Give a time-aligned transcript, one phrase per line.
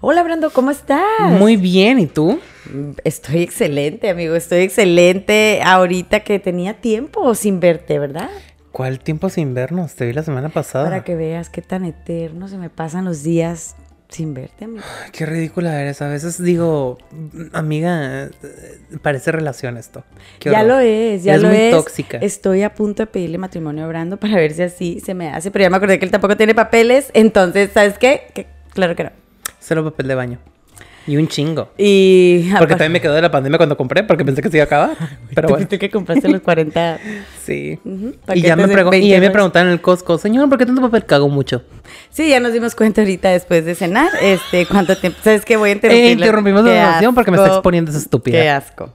[0.00, 1.02] Hola Brando, ¿cómo estás?
[1.38, 2.38] Muy bien, ¿y tú?
[3.04, 5.60] Estoy excelente, amigo, estoy excelente.
[5.64, 8.30] Ahorita que tenía tiempo sin verte, ¿verdad?
[8.70, 9.94] ¿Cuál tiempo sin vernos?
[9.94, 10.84] Te vi la semana pasada.
[10.84, 13.74] Para que veas qué tan eterno se me pasan los días
[14.08, 14.84] sin verte, amigo.
[15.12, 16.00] Qué ridícula eres.
[16.00, 16.98] A veces digo,
[17.52, 18.28] amiga,
[19.02, 20.04] parece relación esto.
[20.40, 21.70] Ya lo es, ya Eres lo muy es.
[21.72, 22.18] tóxica.
[22.18, 25.50] Estoy a punto de pedirle matrimonio a Brando para ver si así se me hace,
[25.50, 28.28] pero ya me acordé que él tampoco tiene papeles, entonces, ¿sabes qué?
[28.32, 29.10] Que- claro que no.
[29.68, 30.38] Solo papel de baño.
[31.06, 31.70] Y un chingo.
[31.78, 34.56] Y Porque aparte- también me quedó de la pandemia cuando compré, porque pensé que se
[34.58, 34.90] iba a acabar.
[35.34, 36.98] Pero bueno, que compraste los 40
[37.44, 37.78] sí.
[37.84, 40.18] Ujú, Y paquetes ya me, de pregun- 20 y ya me preguntaron en el Costco,
[40.18, 41.04] señor, ¿por qué tanto papel?
[41.06, 41.62] Cago mucho.
[42.10, 45.18] Sí, ya nos dimos cuenta ahorita después de cenar, este, cuánto tiempo.
[45.22, 45.56] ¿Sabes qué?
[45.56, 46.04] Voy a interrumpir.
[46.06, 48.38] Eh, interrumpimos la grabación porque me está exponiendo esa estúpida.
[48.40, 48.92] Qué asco.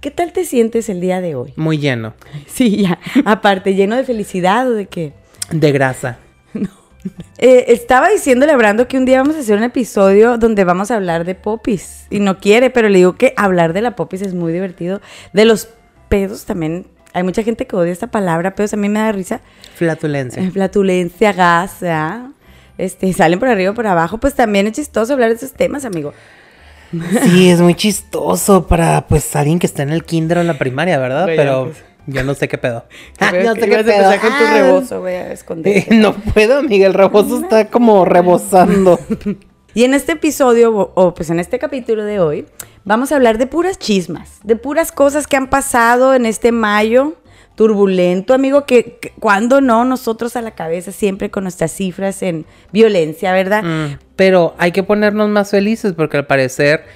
[0.00, 1.52] ¿Qué tal te sientes el día de hoy?
[1.56, 2.14] Muy lleno.
[2.46, 2.98] Sí, ya.
[3.24, 5.12] Aparte, lleno de felicidad o de qué.
[5.50, 6.18] De grasa.
[7.38, 10.90] Eh, estaba diciéndole a Brando que un día vamos a hacer un episodio donde vamos
[10.90, 12.04] a hablar de popis.
[12.10, 15.00] Y no quiere, pero le digo que hablar de la popis es muy divertido.
[15.32, 15.70] De los
[16.10, 16.88] pedos también.
[17.14, 19.40] Hay mucha gente que odia esta palabra, pedos a mí me da risa.
[19.76, 20.42] Flatulencia.
[20.42, 22.26] Eh, Flatulencia, gas, ¿verdad?
[22.76, 24.18] Este, salen por arriba o por abajo.
[24.18, 26.12] Pues también es chistoso hablar de esos temas, amigo.
[27.24, 30.58] Sí, es muy chistoso para pues alguien que está en el kinder o en la
[30.58, 31.24] primaria, ¿verdad?
[31.24, 31.78] Güey, Pero pues.
[32.06, 32.84] yo no sé qué pedo.
[33.18, 34.10] Creo no sé qué pedo.
[34.20, 34.52] con tu Ah.
[34.54, 35.94] rebozo, voy a esconderte.
[35.94, 38.98] no puedo, amiga, el rebozo está como rebosando.
[39.72, 42.44] Y en este episodio, o, pues en este capítulo de hoy,
[42.84, 47.14] vamos a hablar de puras chismas, de puras cosas que han pasado en este mayo
[47.60, 52.46] turbulento, amigo, que, que cuando no, nosotros a la cabeza siempre con nuestras cifras en
[52.72, 53.62] violencia, ¿verdad?
[53.62, 56.86] Mm, Pero hay que ponernos más felices porque al parecer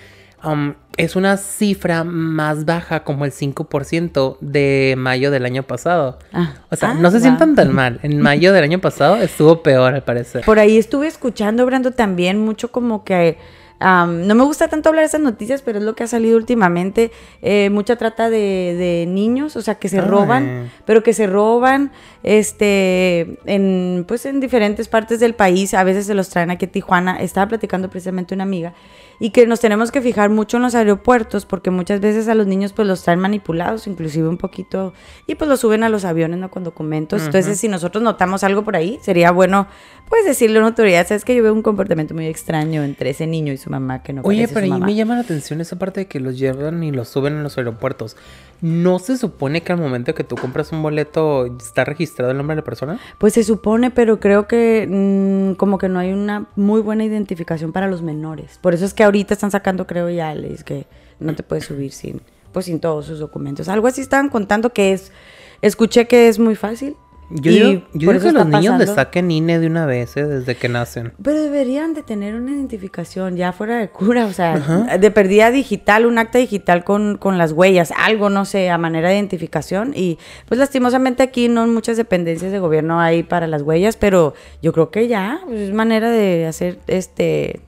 [0.43, 6.19] um, es una cifra más baja como el 5% de mayo del año pasado.
[6.33, 6.55] Ah.
[6.71, 8.01] O sea, Ah, no se sientan tan mal.
[8.03, 10.47] En mayo del año pasado estuvo peor al parecer.
[10.47, 13.37] Por ahí estuve escuchando, Brando, también mucho como que...
[13.85, 16.37] am, no me gusta tanto hablar de esas noticias, pero es lo que ha salido
[16.37, 17.13] últimamente.
[17.43, 18.37] eh, mucha trata de,
[18.79, 20.07] de niños, o sea, que se Ay.
[20.07, 25.75] roban, pero que se roban este, en, pues, en diferentes partes del país.
[25.75, 27.17] A veces se los traen aquí a Tijuana.
[27.21, 28.75] Estaba platicando precisamente una amiga.
[29.21, 32.49] Y que nos tenemos que fijar mucho en los aeropuertos, porque muchas veces a los
[32.49, 34.93] niños pues los traen manipulados, inclusive un poquito,
[35.29, 36.51] y pues los suben a los aviones, ¿no?
[36.51, 37.23] Con documentos.
[37.23, 39.69] Entonces, si nosotros notamos algo por ahí, sería bueno,
[40.09, 43.29] pues decirle a una autoridad, sabes que yo veo un comportamiento muy extraño entre ese
[43.29, 45.77] niño y su mamá que no Oye, pero a mí me llama la atención esa
[45.79, 48.17] parte de que los llevan y los suben en los aeropuertos.
[48.61, 52.55] ¿No se supone que al momento que tú compras un boleto está registrado el nombre
[52.55, 52.99] de la persona?
[53.19, 57.73] Pues se supone, pero creo que mm, como que no hay una muy buena identificación
[57.73, 58.59] para los menores.
[58.63, 60.87] Por eso es que ahorita están sacando, creo ya, les que
[61.21, 63.69] no te puedes subir sin, pues sin todos sus documentos.
[63.69, 65.13] Algo así estaban contando que es,
[65.61, 66.97] escuché que es muy fácil.
[67.31, 68.95] Yo y digo, yo digo que los niños le pasando.
[68.95, 70.25] saquen INE de una vez, ¿eh?
[70.25, 71.13] desde que nacen.
[71.23, 74.59] Pero deberían de tener una identificación ya fuera de cura, o sea,
[74.99, 79.09] de perdida digital, un acta digital con, con las huellas, algo, no sé, a manera
[79.09, 79.93] de identificación.
[79.95, 84.73] Y pues lastimosamente aquí no muchas dependencias de gobierno hay para las huellas, pero yo
[84.73, 87.61] creo que ya pues, es manera de hacer este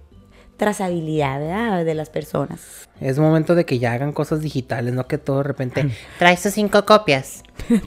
[0.56, 1.84] trazabilidad ¿verdad?
[1.84, 2.60] de las personas.
[3.00, 6.52] Es momento de que ya hagan cosas digitales, no que todo de repente trae sus
[6.54, 7.42] cinco copias.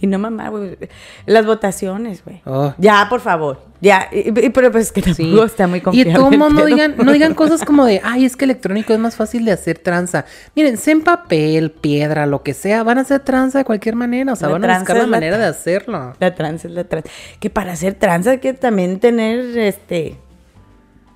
[0.00, 0.76] Y no mamá, güey,
[1.26, 2.42] las votaciones, güey.
[2.44, 2.74] Oh.
[2.78, 3.62] Ya, por favor.
[3.80, 5.40] Ya, y, y- pero pues que tampoco Sí.
[5.44, 6.14] está muy Y confiable.
[6.14, 9.44] todo no digan, no digan cosas como de, ay, es que electrónico es más fácil
[9.44, 10.24] de hacer tranza.
[10.56, 14.32] Miren, sea en papel, piedra, lo que sea, van a hacer tranza de cualquier manera.
[14.32, 16.14] O sea, La van a buscar tranza la la manera de hacerlo.
[16.18, 17.06] La trans es la trans.
[17.40, 20.18] Que para hacer trans hay que también tener, este,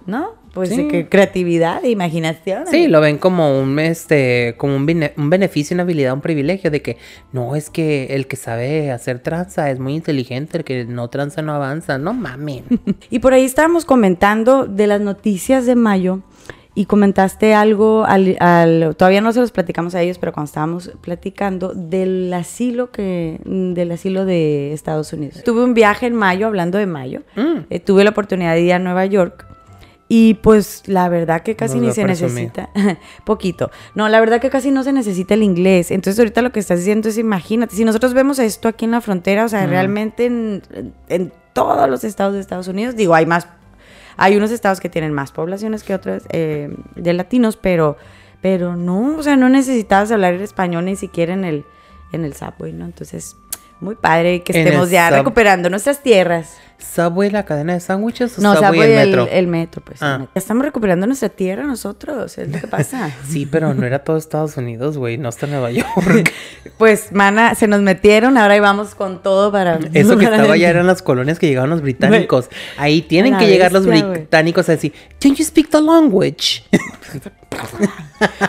[0.07, 0.35] ¿no?
[0.59, 0.89] Pues Sí.
[0.89, 2.67] que creatividad e imaginación.
[2.67, 6.71] Sí, lo ven como un este, como un, bene- un beneficio, una habilidad, un privilegio
[6.71, 6.97] de que
[7.33, 11.43] no es que el que sabe hacer tranza es muy inteligente, el que no tranza
[11.43, 11.99] no avanza.
[11.99, 12.65] No mamen.
[13.11, 16.21] Y por ahí estábamos comentando de las noticias de mayo
[16.75, 20.93] y comentaste algo, al, al- todavía no se los platicamos a ellos, pero cuando estábamos
[21.01, 25.43] platicando del asilo que, del asilo de Estados Unidos.
[25.43, 27.67] Tuve un viaje en mayo, hablando de mayo, Mm.
[27.71, 29.45] Eh, tuve la oportunidad de ir a Nueva York.
[30.11, 32.71] Y pues la verdad que casi Nos ni se necesita.
[33.25, 33.71] Poquito.
[33.95, 35.91] No, la verdad que casi no se necesita el inglés.
[35.91, 39.03] Entonces ahorita lo que estás diciendo es, imagínate, si nosotros vemos esto aquí en la
[39.03, 40.63] frontera, o sea, realmente en,
[41.09, 43.49] en todos los estados de Estados Unidos, digo, hay más,
[44.17, 47.97] hay unos estados que tienen más poblaciones que otros eh, de latinos, pero,
[48.41, 51.65] pero no, o sea, no necesitabas hablar el español ni siquiera en el,
[52.13, 52.87] en el subway, ¿no?
[52.87, 53.37] Entonces,
[53.81, 56.57] muy padre que estemos ya recuperando nuestras tierras.
[56.79, 59.29] ¿Subway la cadena de sándwiches o No, Subway, Subway el el metro?
[59.31, 60.01] el metro, pues.
[60.01, 60.19] el Ah.
[60.19, 60.33] metro.
[60.35, 63.11] Estamos recuperando nuestra tierra nosotros, es lo que pasa.
[63.29, 66.33] Sí, pero no era todo Estados Unidos, güey, no hasta Nueva York.
[66.79, 69.81] Pues, mana, se nos metieron, ahora íbamos con todo para...
[69.95, 72.49] Eso que estaba allá eran las colonias que llegaban los británicos.
[72.77, 76.63] Ahí tienen que llegar los británicos a decir, ¿Can you speak the language?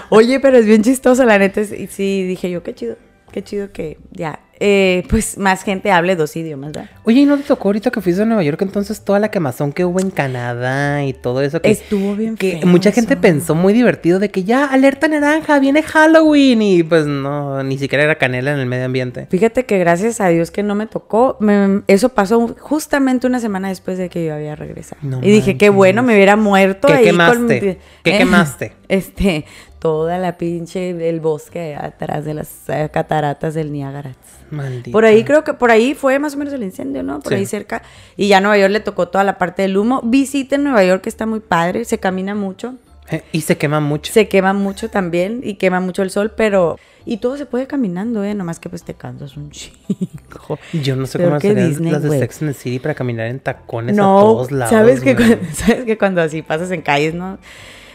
[0.09, 1.63] Oye, pero es bien chistoso, la neta.
[1.63, 2.97] sí, dije yo, qué chido,
[3.31, 6.89] qué chido que ya, eh, pues más gente hable dos idiomas, ¿verdad?
[7.05, 9.71] Oye, ¿y no te tocó ahorita que fuiste a Nueva York entonces toda la quemazón
[9.71, 11.61] que hubo en Canadá y todo eso?
[11.61, 13.21] Que, Estuvo bien que feo mucha gente eso.
[13.21, 18.03] pensó muy divertido de que ya, alerta naranja, viene Halloween y pues no, ni siquiera
[18.03, 19.27] era canela en el medio ambiente.
[19.29, 23.69] Fíjate que gracias a Dios que no me tocó, me- eso pasó justamente una semana
[23.69, 24.99] después de que yo había regresado.
[25.03, 27.37] No y dije, qué bueno, me hubiera muerto ¿Qué ahí quemaste?
[27.37, 28.73] con mi- ¿Qué quemaste?
[28.89, 29.45] Este,
[29.79, 34.13] toda la pinche, el bosque atrás de las eh, cataratas del Niágara.
[34.51, 34.91] Maldita.
[34.91, 37.19] Por ahí creo que por ahí fue más o menos el incendio, ¿no?
[37.19, 37.35] Por Sí.
[37.39, 37.81] ahí cerca.
[38.17, 40.01] Y ya a Nueva York le tocó toda la parte del humo.
[40.03, 42.75] Visiten Nueva York, que está muy padre, se camina mucho,
[43.11, 44.11] Eh, y se quema mucho.
[44.13, 46.77] se quema mucho también y quema mucho el sol, pero...
[47.05, 48.35] Y todo se puede caminando, ¿eh?
[48.35, 50.59] Nomás que pues te cansas un chingo.
[50.73, 52.19] Yo no sé Peor cómo serían Disney, las de.
[52.19, 54.69] Sex and the City para caminar en tacones a No, todos lados.
[54.69, 57.39] sabes que, cuando, sabes que cuando así pasas en calles, ¿no?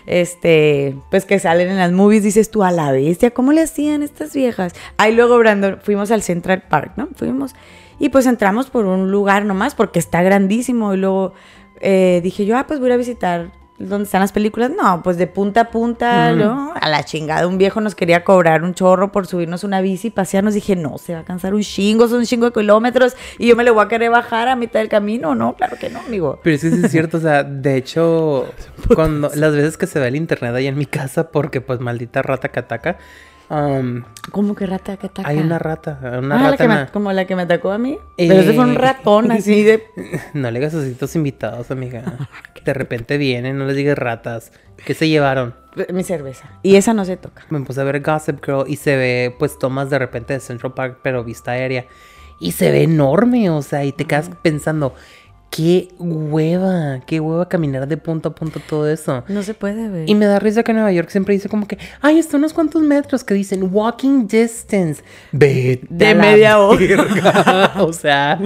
[0.07, 4.03] Este, pues que salen en las movies, dices tú a la bestia, ¿cómo le hacían
[4.03, 4.75] estas viejas?
[4.99, 7.09] Ahí luego, Brandon, fuimos al Central Park, ¿no?
[7.15, 7.55] Fuimos
[7.99, 11.33] y pues entramos por un lugar nomás porque está grandísimo y luego
[11.81, 14.71] eh, dije yo, ah, pues voy a visitar donde están las películas.
[14.71, 16.73] No, pues de punta a punta, ¿no?
[16.81, 17.47] A la chingada.
[17.47, 20.55] Un viejo nos quería cobrar un chorro por subirnos una bici y pasearnos.
[20.55, 23.57] Dije, no, se va a cansar un chingo, son un chingo de kilómetros y yo
[23.57, 25.35] me le voy a querer bajar a mitad del camino.
[25.35, 26.39] No, claro que no, amigo.
[26.43, 28.47] Pero sí, sí es cierto, o sea, de hecho,
[28.95, 32.23] cuando las veces que se ve el internet ahí en mi casa, porque pues maldita
[32.23, 32.99] rata que ataca,
[33.51, 35.29] um, ¿Cómo que rata que ataca?
[35.29, 37.79] hay una rata, una Ah, la rata que me- como la que me atacó a
[37.79, 37.99] mí.
[38.17, 38.29] Eh.
[38.29, 39.85] Pero ese fue un ratón así de...
[40.35, 42.03] No le digas así a tus invitados, amiga.
[42.65, 44.53] De repente vienen, no les digas ratas.
[44.85, 45.55] ¿Qué se llevaron?
[45.93, 46.49] Mi cerveza.
[46.63, 47.43] Y esa no se toca.
[47.51, 50.73] Me puse a ver Gossip Girl y se ve pues tomas de repente de Central
[50.75, 51.87] Park, pero vista aérea.
[52.41, 54.95] Y se ve enorme, o sea, y te quedas pensando,
[55.55, 59.23] qué hueva, qué hueva caminar de punto a punto todo eso.
[59.29, 60.11] No se puede ver.
[60.11, 62.83] Y me da risa que Nueva York siempre dice como que, ay, está unos cuantos
[62.83, 65.05] metros que dicen walking distance.
[65.31, 67.73] Vete De media hora.
[67.79, 68.41] o sea,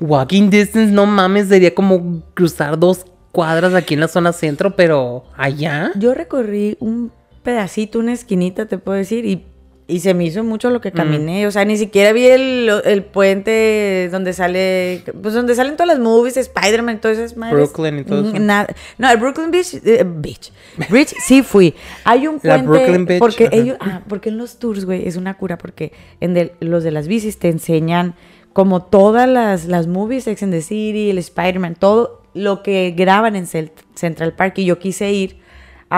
[0.00, 5.24] walking distance, no mames, sería como cruzar dos cuadras aquí en la zona centro, pero
[5.36, 5.92] allá.
[5.96, 7.12] Yo recorrí un
[7.42, 9.44] pedacito, una esquinita, te puedo decir, y,
[9.86, 11.46] y se me hizo mucho lo que caminé.
[11.46, 15.98] O sea, ni siquiera vi el, el puente donde sale, pues donde salen todas las
[15.98, 17.54] movies, Spider-Man, todas esas madres.
[17.72, 18.34] Brooklyn y todo eso.
[18.40, 18.66] Mm, Nada.
[18.96, 20.52] No, el Brooklyn Beach, eh, Beach.
[20.88, 21.74] Bridge sí fui.
[22.04, 22.66] Hay un La puente.
[22.66, 23.56] Brooklyn Beach, Porque ajá.
[23.56, 26.90] ellos, ah, porque en los tours, güey, es una cura, porque en del- los de
[26.90, 28.14] las bicis te enseñan
[28.54, 33.36] como todas las, las movies, Sex and the City, el Spider-Man, todo lo que graban
[33.36, 34.54] en Central Park.
[34.58, 35.43] Y yo quise ir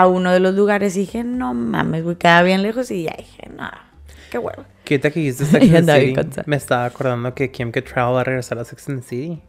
[0.01, 2.91] a uno de los lugares y dije, no mames, güey, quedaba bien lejos.
[2.91, 3.69] Y ya dije, no,
[4.31, 4.63] qué huevo.
[4.83, 6.41] ¿Qué te que dijiste Sex and City?
[6.45, 9.41] Me estaba acordando que Kim Cattrall va a regresar a Sex and City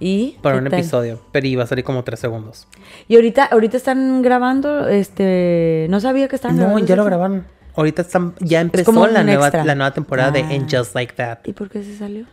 [0.00, 0.80] Y, para ¿qué un tal?
[0.80, 2.66] episodio, pero iba a salir como tres segundos.
[3.08, 6.86] Y ahorita, ahorita están grabando, este, no sabía que estaban No, grabando.
[6.86, 7.46] ya lo grabaron.
[7.76, 10.48] Ahorita están, ya empezó la nueva, la nueva temporada de Ah.
[10.50, 11.38] And Just Like That.
[11.44, 12.26] ¿Y por qué se salió?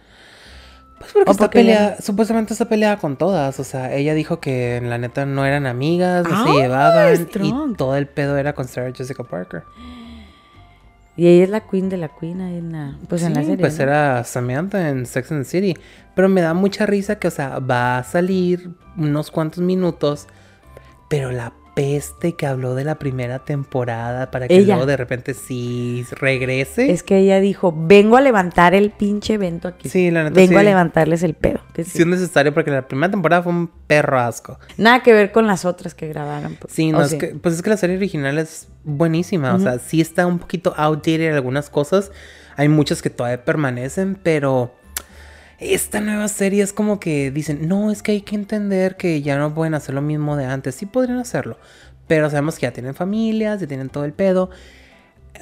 [0.99, 3.59] Pues porque ¿O está porque peleada, supuestamente está peleada con todas.
[3.59, 7.73] O sea, ella dijo que la neta no eran amigas, no se Ah, llevaban y
[7.75, 9.63] todo el pedo era con Sarah Jessica Parker.
[11.15, 13.47] Y ella es la queen de la queen ahí en la, pues en la Sí,
[13.47, 13.61] serie.
[13.61, 13.83] pues ¿no?
[13.83, 15.75] era Samantha en Sex and the City.
[16.15, 20.27] Pero me da mucha risa que, o sea, va a salir unos cuantos minutos,
[21.09, 24.73] pero la peste que habló de la primera temporada para que Ella.
[24.75, 26.91] luego de repente sí regrese.
[26.91, 29.87] Es que ella dijo, vengo a levantar el pinche evento aquí.
[29.87, 30.57] Sí, la neta Vengo sí.
[30.57, 31.59] a levantarles el pedo.
[31.73, 31.91] que sí.
[31.91, 34.59] Sí es necesario porque la primera temporada fue un perro asco.
[34.77, 36.55] Nada que ver con las otras que grabaron.
[36.59, 36.73] pues.
[36.73, 39.53] Sí, no, ¿O es que, pues es que la serie original es buenísima.
[39.53, 42.11] O sea, sí está un poquito outdated en algunas cosas.
[42.55, 44.73] Hay muchas que todavía permanecen, pero
[45.59, 49.37] esta nueva serie es como que dicen, no, es que hay que entender que ya
[49.37, 50.75] no pueden hacer lo mismo de antes.
[50.75, 51.57] Sí podrían hacerlo,
[52.07, 54.49] pero sabemos que ya tienen familias, ya tienen todo el pedo.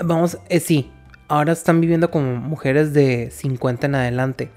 [0.04, 0.92] Vamos, eh, sí,
[1.28, 4.52] ahora están viviendo como mujeres de 50 en adelante,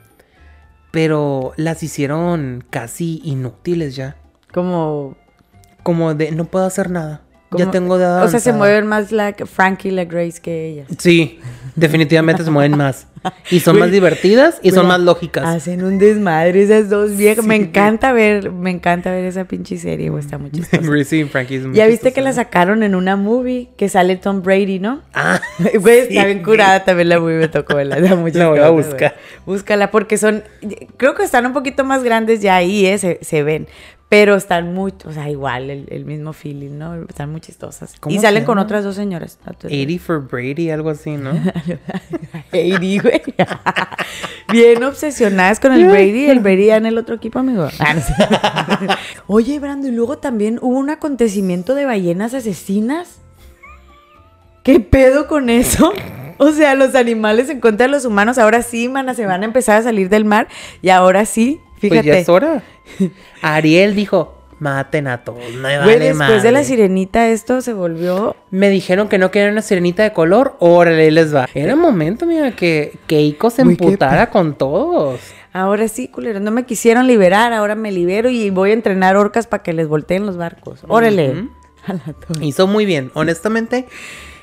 [0.91, 4.17] pero las hicieron casi inútiles ya.
[4.53, 5.17] Como...
[5.83, 7.23] Como de, no puedo hacer nada.
[7.57, 8.59] Ya tengo de edad O sea, se avanzada".
[8.59, 10.89] mueven más la Frankie y la Grace que ellas.
[10.99, 11.41] Sí,
[11.79, 13.07] Definitivamente se mueven más.
[13.51, 15.45] Y son más divertidas y son más lógicas.
[15.45, 17.45] Hacen un desmadre esas dos viejas.
[17.45, 20.79] Me encanta ver, me encanta ver esa pinche serie, güey, está muy chistosa.
[21.19, 24.43] Y Frankie es muy Ya viste que la sacaron en una movie que sale Tom
[24.43, 25.03] Brady, ¿no?
[25.15, 25.41] Ah,
[25.81, 27.99] Güey, está sí, bien curada también la movie, me tocó verla.
[28.39, 29.17] La voy a buscar.
[29.47, 30.43] Búscala porque son,
[30.97, 33.69] creo que están un poquito más grandes ya ahí, eh, se, se ven.
[34.09, 36.95] Pero están muy, o sea, igual, el, el mismo feeling, ¿no?
[37.03, 37.95] Están muy chistosas.
[38.01, 39.39] ¿Cómo Y salen con otras dos señoras.
[39.47, 41.33] 80 for Brady, algo así, ¿no?
[42.53, 43.23] 80, güey.
[44.53, 46.31] Bien obsesionadas con el Brady.
[46.31, 47.69] El Brady ya en el otro equipo, amigo.
[47.81, 48.99] Ah.
[49.27, 53.21] Oye, Brando, y luego también hubo un acontecimiento de ballenas asesinas.
[54.63, 55.93] ¿Qué pedo con eso?
[56.39, 59.47] O sea, los animales en contra de los humanos, ahora sí, mana, se van a
[59.47, 60.49] empezar a salir del mar.
[60.83, 62.03] Y ahora sí, fíjate.
[62.03, 62.63] Pues ya es hora.
[63.43, 66.65] Ariel dijo, maten a todos, no me vale después de la madre".
[66.65, 68.37] sirenita esto se volvió...
[68.51, 71.49] Me dijeron que no querían una sirenita de color, órale, les va.
[71.55, 75.21] Era momento, mira, que Keiko se emputara con todos.
[75.53, 79.47] Ahora sí, culeros, no me quisieron liberar, ahora me libero y voy a entrenar orcas
[79.47, 80.85] para que les volteen los barcos.
[80.89, 81.49] Órale.
[81.87, 82.03] A la.
[82.43, 83.87] Hizo muy bien, honestamente.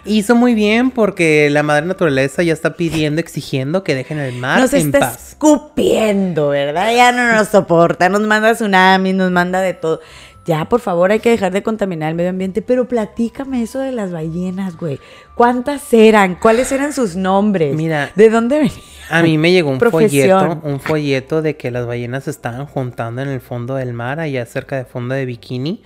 [0.06, 4.60] Hizo muy bien porque la madre naturaleza ya está pidiendo, exigiendo que dejen el mar
[4.60, 5.30] Nos en está paz.
[5.30, 6.94] escupiendo, ¿verdad?
[6.96, 10.00] Ya no nos soporta, nos manda tsunamis, nos manda de todo.
[10.46, 12.62] Ya, por favor, hay que dejar de contaminar el medio ambiente.
[12.62, 15.00] Pero platícame eso de las ballenas, güey.
[15.34, 16.36] ¿Cuántas eran?
[16.36, 17.76] ¿Cuáles eran sus nombres?
[17.76, 18.78] Mira, ¿de dónde venían?
[19.10, 20.40] A mí me llegó un Profesión.
[20.40, 24.20] folleto, un folleto de que las ballenas se estaban juntando en el fondo del mar,
[24.20, 25.82] allá cerca de fondo de Bikini.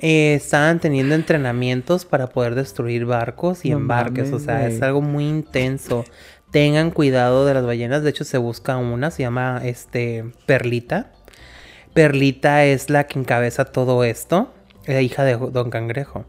[0.00, 4.32] Eh, estaban teniendo entrenamientos para poder destruir barcos y No embarques.
[4.32, 6.04] o sea, es algo muy intenso.
[6.50, 8.02] Tengan cuidado de las ballenas.
[8.02, 11.12] De hecho, se busca una, se llama este Perlita.
[11.92, 14.52] Perlita es la que encabeza todo esto.
[14.86, 16.24] La hija de Don Cangrejo.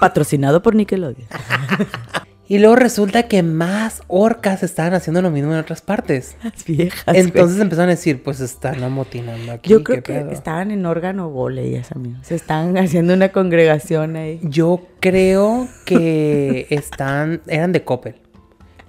[0.00, 1.28] Patrocinado por Nickelodeon.
[2.50, 6.36] Y luego resulta que más orcas estaban haciendo lo mismo en otras partes.
[6.42, 7.04] Las viejas.
[7.04, 7.20] güey.
[7.20, 9.70] Entonces empezaron a decir, pues están amotinando aquí.
[9.70, 10.30] Yo ¿qué creo que pedo?
[10.32, 12.26] estaban en órgano gole ellas, amigos.
[12.26, 14.40] Se estaban haciendo una congregación ahí.
[14.42, 18.16] Yo creo que están, eran de Coppel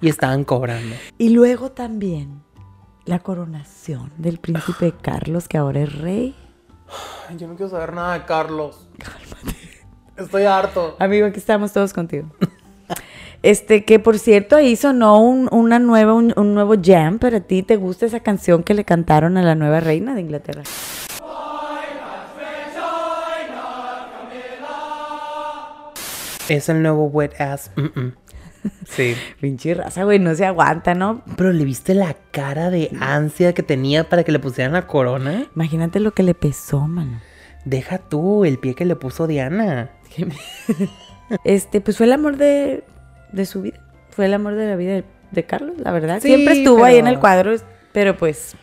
[0.02, 0.96] y estaban cobrando.
[1.20, 2.42] Y luego también
[3.06, 6.36] la coronación del príncipe Carlos, que ahora es rey.
[7.38, 8.88] Yo no quiero saber nada de Carlos.
[10.18, 10.96] Estoy harto.
[10.98, 12.28] Amigo, aquí estamos todos contigo.
[13.44, 17.64] Este, que por cierto, ahí sonó un, una nueva, un, un nuevo jam para ti.
[17.64, 20.64] ¿Te gusta esa canción que le cantaron a la nueva reina de Inglaterra?
[26.50, 27.72] Es el nuevo wet ass.
[27.76, 28.14] mm, mm.
[28.88, 29.16] Sí.
[29.42, 31.24] Pinche raza, güey, no se aguanta, ¿no?
[31.36, 35.48] Pero le viste la cara de ansia que tenía para que le pusieran la corona.
[35.56, 37.22] Imagínate lo que le pesó, mano.
[37.66, 39.92] Deja tú el pie que le puso Diana.
[41.44, 42.84] Este, pues fue el amor de,
[43.32, 43.80] de su vida.
[44.10, 46.20] Fue el amor de la vida de, de Carlos, la verdad.
[46.22, 47.56] Sí, Siempre estuvo ahí en el cuadro,
[47.94, 48.56] pero pues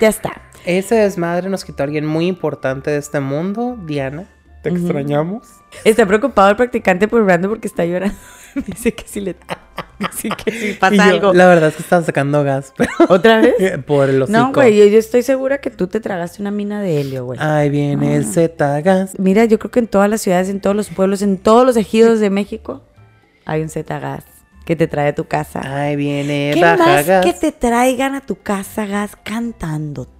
[0.00, 0.42] ya está.
[0.64, 3.76] Ese desmadre nos quitó a alguien muy importante de este mundo.
[3.84, 4.26] Diana,
[4.70, 5.46] te extrañamos.
[5.84, 8.16] Está preocupado el practicante por Brando porque está llorando.
[8.66, 9.34] Dice que si le
[9.98, 11.32] dice que si pasa yo, algo.
[11.32, 13.54] La verdad es que estaba sacando gas, pero ¿Otra vez?
[13.84, 14.26] por hocico.
[14.28, 17.38] No, güey, yo, yo estoy segura que tú te tragaste una mina de helio, güey.
[17.42, 18.16] Ahí viene Ah.
[18.16, 19.14] el Z gas.
[19.18, 21.76] Mira, yo creo que en todas las ciudades, en todos los pueblos, en todos los
[21.76, 22.82] ejidos de México,
[23.44, 24.24] hay un Z-Gas
[24.64, 25.60] que te trae a tu casa.
[25.64, 27.24] Ahí viene ¿Qué baja más gas.
[27.26, 30.13] que te traigan a tu casa gas cantándote?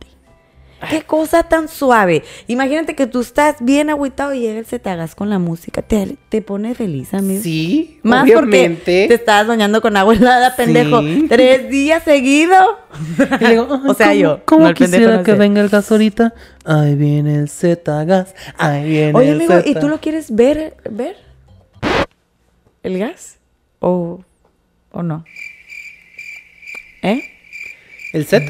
[0.90, 2.22] Qué cosa tan suave.
[2.46, 5.82] Imagínate que tú estás bien agüitado y llega el Z-Gas con la música.
[5.82, 7.42] Te, te pone feliz, amigo.
[7.42, 8.76] Sí, Más obviamente.
[8.76, 11.00] porque te estabas bañando con agua helada, pendejo.
[11.02, 11.26] Sí.
[11.28, 12.64] Tres días seguidos.
[13.40, 14.40] Y digo, "Ay, o sea, ¿cómo- yo.
[14.44, 15.36] ¿Cómo no quisiera no que sé.
[15.38, 16.32] venga el gas ahorita?
[16.64, 18.34] Ahí viene el Z gas.
[18.56, 19.54] Ahí viene Oye, el amigo.
[19.64, 20.76] ¿y tú lo quieres ver?
[20.88, 21.16] ¿Ver?
[22.82, 23.38] ¿El gas?
[23.80, 24.22] ¿O,
[24.92, 25.24] o no?
[27.02, 27.20] ¿Eh?
[28.12, 28.44] ¿El Z?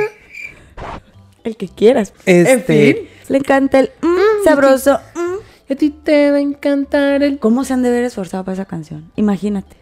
[1.44, 2.12] El que quieras.
[2.26, 4.98] Este- En fin, le encanta el mm, sabroso.
[5.14, 5.72] mm.
[5.72, 7.38] A ti te va a encantar el...
[7.38, 9.10] ¿Cómo se han de ver esforzado para esa canción?
[9.16, 9.76] Imagínate.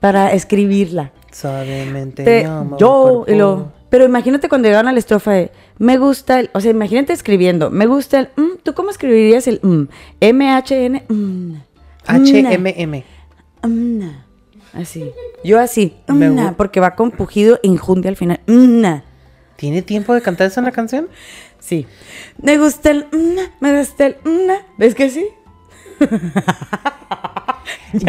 [0.00, 1.12] Para escribirla.
[1.32, 2.42] Suavemente Te-
[2.78, 6.60] yo, y lo- pero imagínate cuando llegaron a la estrofa de me gusta el, o
[6.60, 9.84] sea, imagínate escribiendo, me gusta el, mm, ¿tú cómo escribirías el mm?
[10.20, 11.52] M-H-N, mm,
[12.06, 13.04] HMM.
[13.62, 14.08] mm,
[14.72, 15.12] así,
[15.44, 18.84] yo así, mm, porque va con pujido e injundia al final, mm,
[19.56, 21.08] ¿Tiene tiempo de cantar esa en la canción?
[21.58, 21.86] sí,
[22.40, 23.06] me gusta el,
[23.60, 24.16] me gusta el,
[24.78, 25.26] ¿ves que sí?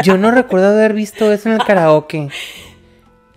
[0.03, 2.29] Yo no recuerdo haber visto eso en el karaoke.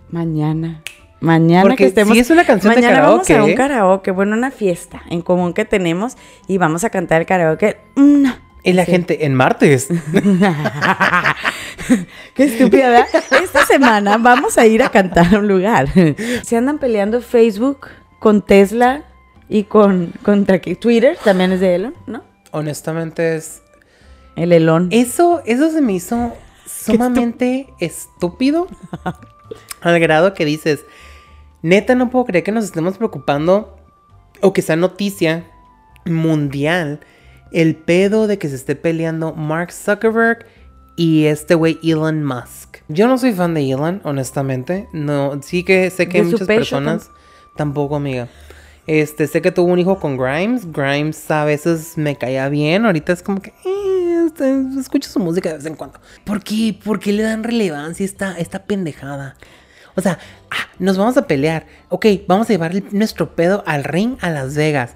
[0.09, 0.81] Mañana.
[1.21, 2.13] Mañana Porque que estemos.
[2.13, 3.55] sí es una canción de mañana vamos a karaoke, un ¿eh?
[3.55, 7.77] karaoke, bueno, una fiesta en común que tenemos y vamos a cantar el karaoke.
[8.63, 8.91] Y la Sí.
[8.91, 9.87] gente, en martes.
[12.35, 12.89] Qué estúpida.
[12.89, 13.07] ¿verdad?
[13.43, 15.87] Esta semana vamos a ir a cantar a un lugar.
[16.43, 17.87] Se andan peleando Facebook
[18.21, 19.03] con Tesla
[19.49, 22.23] y con contra Twitter también es de Elon, ¿no?
[22.51, 23.63] Honestamente es...
[24.35, 24.89] El Elon.
[24.91, 26.31] Eso, eso se me hizo
[26.67, 28.67] sumamente estúpido.
[29.81, 30.85] al grado que dices,
[31.63, 33.75] neta no puedo creer que nos estemos preocupando
[34.39, 35.47] o que sea noticia
[36.05, 36.99] mundial
[37.51, 40.45] el pedo de que se esté peleando Mark Zuckerberg
[40.95, 42.77] y este güey Elon Musk.
[42.87, 44.87] Yo no soy fan de Elon, honestamente.
[44.93, 47.09] No, sí que sé que hay muchas personas.
[47.55, 48.27] Tampoco, amiga.
[48.87, 50.71] Este, sé que tuvo un hijo con Grimes.
[50.71, 52.85] Grimes a veces me caía bien.
[52.85, 55.99] Ahorita es como que eh, este, escucho su música de vez en cuando.
[56.23, 56.77] ¿Por qué?
[56.83, 59.35] ¿Por qué le dan relevancia esta, esta pendejada?
[59.95, 61.65] O sea, ah, nos vamos a pelear.
[61.89, 64.95] Ok, vamos a llevar nuestro pedo al ring a Las Vegas.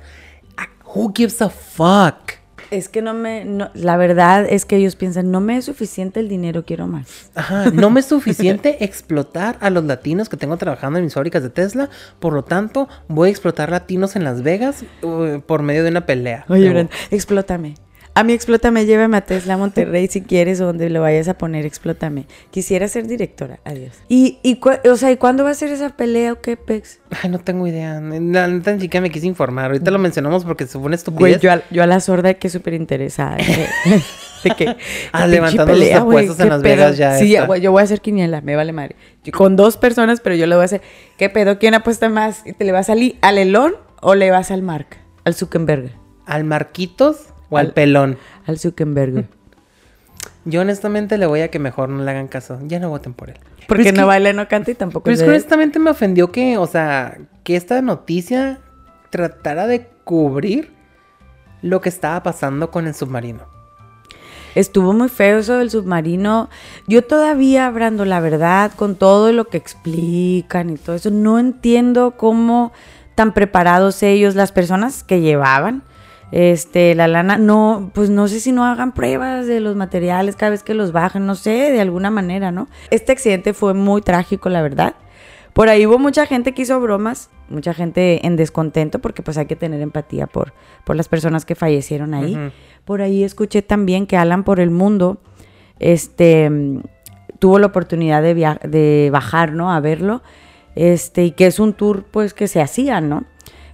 [0.58, 2.45] Ah, who gives a fuck?
[2.78, 6.20] Es que no me, no- la verdad es que ellos piensan, no me es suficiente
[6.20, 7.30] el dinero, quiero más.
[7.36, 11.44] Ajá, no me es suficiente explotar a los latinos que tengo trabajando en mis fábricas
[11.44, 11.90] de Tesla.
[12.20, 16.06] Por lo tanto, voy a explotar latinos en Las Vegas uh, por medio de una
[16.06, 16.46] pelea.
[16.50, 17.76] Oye, explótame.
[18.18, 21.66] A mí explótame, llévame a Tesla Monterrey si quieres o donde lo vayas a poner,
[21.66, 22.28] explótame.
[22.50, 23.92] Quisiera ser directora, adiós.
[24.08, 24.58] Y, y
[24.90, 27.00] o sea, ¿y cuándo va a ser esa pelea o qué, Pex?
[27.22, 28.00] Ay, no tengo idea.
[28.00, 29.66] La neta ni siquiera me quise informar.
[29.66, 30.96] Ahorita lo mencionamos porque se fue una Güey,
[31.34, 31.42] estupidez.
[31.42, 33.36] yo a, yo a la sorda que súper interesada.
[33.36, 34.78] De, que,
[35.12, 36.76] Ah, levantando güey, apuestas en Las pedo.
[36.76, 38.96] Vegas ya Sí, yo voy a hacer quiniela, me vale madre.
[39.26, 40.82] Yo con dos personas, pero yo le voy a hacer,
[41.18, 41.60] ¿qué pedo?
[41.60, 42.44] ¿Quién apuesta más?
[42.46, 44.88] ¿Y ¿Te le vas a salir al Elon o le vas al Mark?
[45.26, 45.92] Al Zuckerberg.
[46.26, 47.18] ¿Al Marquitos
[47.50, 48.18] o al, Al- pelón?
[48.46, 49.26] Al Zuckerberg.
[50.46, 52.60] Yo honestamente le voy a que mejor no le hagan caso.
[52.68, 53.38] Ya no voten por él.
[53.68, 55.80] Porque Pero es no que- baila, no canta y tampoco Pero es es que honestamente
[55.80, 58.60] me ofendió que, o sea, que esta noticia
[59.10, 60.72] tratara de cubrir
[61.64, 63.42] lo que estaba pasando con el submarino.
[64.54, 66.50] Estuvo muy feo eso del submarino.
[66.88, 72.12] Yo todavía, Brando, la verdad, con todo lo que explican y todo eso, no entiendo
[72.12, 72.72] cómo
[73.16, 75.82] tan preparados ellos, las personas que llevaban
[76.36, 80.50] este la lana, no, pues no sé si no hagan pruebas de los materiales cada
[80.50, 82.68] vez que los bajan, no sé, de alguna manera, ¿no?
[82.92, 84.96] Este accidente fue muy trágico, la verdad.
[85.54, 89.46] Por ahí hubo mucha gente que hizo bromas, mucha gente en descontento, porque pues hay
[89.46, 90.52] que tener empatía por,
[90.84, 92.38] por las personas que fallecieron ahí.
[92.84, 95.22] Por ahí escuché también que Alan por el mundo,
[95.80, 96.52] este,
[97.40, 99.72] tuvo la oportunidad de, de bajar, ¿no?
[99.72, 100.22] A verlo,
[100.76, 103.24] este, y que es un tour, pues, que se hacía, ¿no?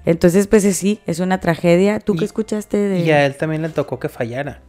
[0.06, 2.00] Entonces, pues eh, sí, es una tragedia.
[2.00, 3.00] ¿Tú qué escuchaste de...?
[3.02, 4.62] Y a él también le tocó que fallara.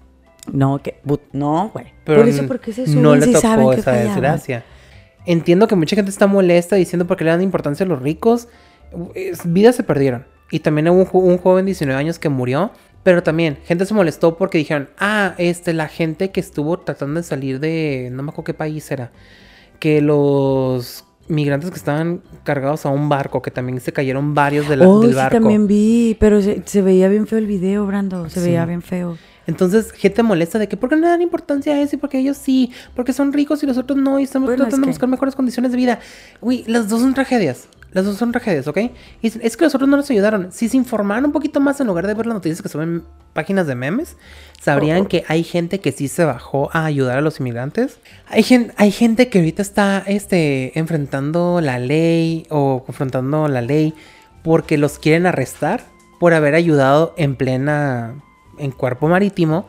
[0.53, 1.01] No, que,
[1.33, 1.87] no, güey.
[2.05, 4.07] Pero por eso, ¿por qué se suben no le si tocó esa fallaban?
[4.14, 4.64] desgracia.
[5.25, 8.49] Entiendo que mucha gente está molesta diciendo por qué le dan importancia a los ricos.
[9.45, 10.27] Vidas se perdieron.
[10.51, 12.73] Y también hubo un, jo- un joven de 19 años que murió.
[13.05, 17.25] Pero también, gente se molestó porque dijeron, ah, este, la gente que estuvo tratando de
[17.25, 19.11] salir de, no me acuerdo qué país era,
[19.81, 24.77] que los migrantes que estaban cargados a un barco, que también se cayeron varios de
[24.77, 25.38] la- Oh, del sí, barco.
[25.38, 28.29] también vi, pero se, se veía bien feo el video, Brando.
[28.29, 28.47] Se Sí.
[28.47, 29.16] veía bien feo.
[29.47, 31.97] Entonces, gente molesta de que, ¿por qué no le dan importancia a eso?
[31.97, 34.68] Y porque ellos sí, porque son ricos y los otros no, y estamos Bueno, es
[34.68, 35.99] tratando de buscar mejores condiciones de vida.
[36.40, 37.66] Uy, las dos son tragedias.
[37.92, 38.78] Las dos son tragedias, ¿ok?
[38.78, 38.90] Y
[39.22, 40.50] dicen, es que los otros no nos ayudaron.
[40.50, 43.05] Si se informaran un poquito más en lugar de ver las noticias que suben en
[43.35, 44.16] páginas de memes,
[44.61, 45.09] sabrían Oh.
[45.09, 47.98] que hay gente que sí se bajó a ayudar a los inmigrantes.
[48.28, 53.92] Hay, gen- hay gente que ahorita está este, enfrentando la ley o confrontando la ley
[54.42, 55.85] porque los quieren arrestar
[56.18, 58.14] por haber ayudado en plena,
[58.59, 59.66] en cuerpo marítimo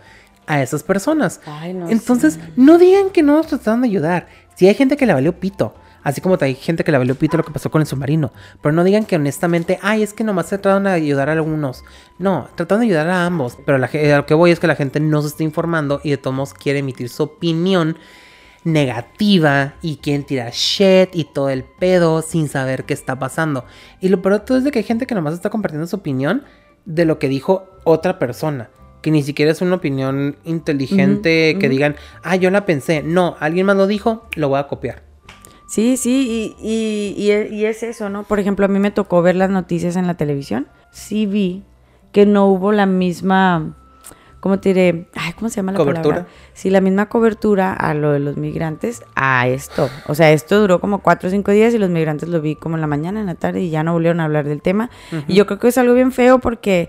[0.47, 1.41] a esas personas.
[1.45, 2.41] Ay, no Entonces, sé.
[2.55, 4.27] no digan que no nos trataron de ayudar.
[4.55, 7.37] Si hay gente que le valió pito, así como hay gente que le valió pito
[7.37, 10.47] lo que pasó con el submarino, pero no digan que honestamente, ay, es que nomás
[10.47, 11.83] se trataron de ayudar a algunos.
[12.19, 14.75] No, trataron de ayudar a ambos, pero la, a lo que voy es que la
[14.75, 17.97] gente no se está informando y de todos modos quiere emitir su opinión
[18.63, 23.65] negativa y quieren tirar shit y todo el pedo sin saber qué está pasando.
[23.99, 25.97] Y lo peor de todo es de que hay gente que nomás está compartiendo su
[25.97, 26.43] opinión
[26.85, 28.69] de lo que dijo otra persona.
[29.01, 33.03] Que ni siquiera es una opinión inteligente que digan, ah, yo la pensé.
[33.03, 35.12] No, alguien más lo dijo, lo voy a copiar.
[35.73, 38.25] Sí, sí, y, y, y e- y es eso, ¿no?
[38.25, 40.67] Por ejemplo, a mí me tocó ver las noticias en la televisión.
[40.91, 41.63] Sí vi
[42.11, 43.75] que no hubo la misma,
[44.39, 45.07] ¿cómo te diré?
[45.15, 46.03] Ay, ¿cómo se llama la ¿Cobertura?
[46.17, 46.31] palabra?
[46.53, 49.89] Sí, la misma cobertura a lo de los migrantes a esto.
[50.05, 52.75] O sea, esto duró como cuatro o cinco días y los migrantes lo vi como
[52.75, 54.91] en la mañana, en la tarde y ya no volvieron a hablar del tema.
[55.27, 56.87] Y yo creo que es algo bien feo porque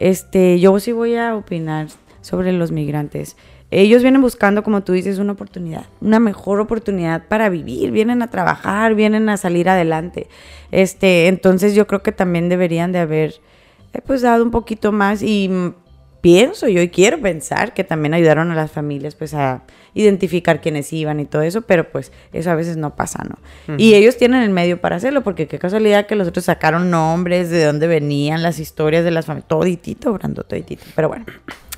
[0.00, 1.86] este, yo sí voy a opinar
[2.20, 3.36] sobre los migrantes.
[3.70, 8.30] Ellos vienen buscando, como tú dices, una oportunidad, una mejor oportunidad para vivir, vienen a
[8.30, 10.28] trabajar, vienen a salir adelante.
[10.70, 13.34] Este, entonces yo creo que también deberían de haber
[13.92, 15.74] eh, pues dado un poquito más y mm,
[16.20, 19.62] pienso yo y quiero pensar que también ayudaron a las familias pues a
[19.94, 23.76] identificar quiénes iban y todo eso, pero pues eso a veces no pasa, ¿no?
[23.78, 27.50] Y ellos tienen el medio para hacerlo, porque qué casualidad que los otros sacaron nombres,
[27.50, 31.24] de dónde venían, las historias de las familias, toditito, Brando, toditito, pero bueno.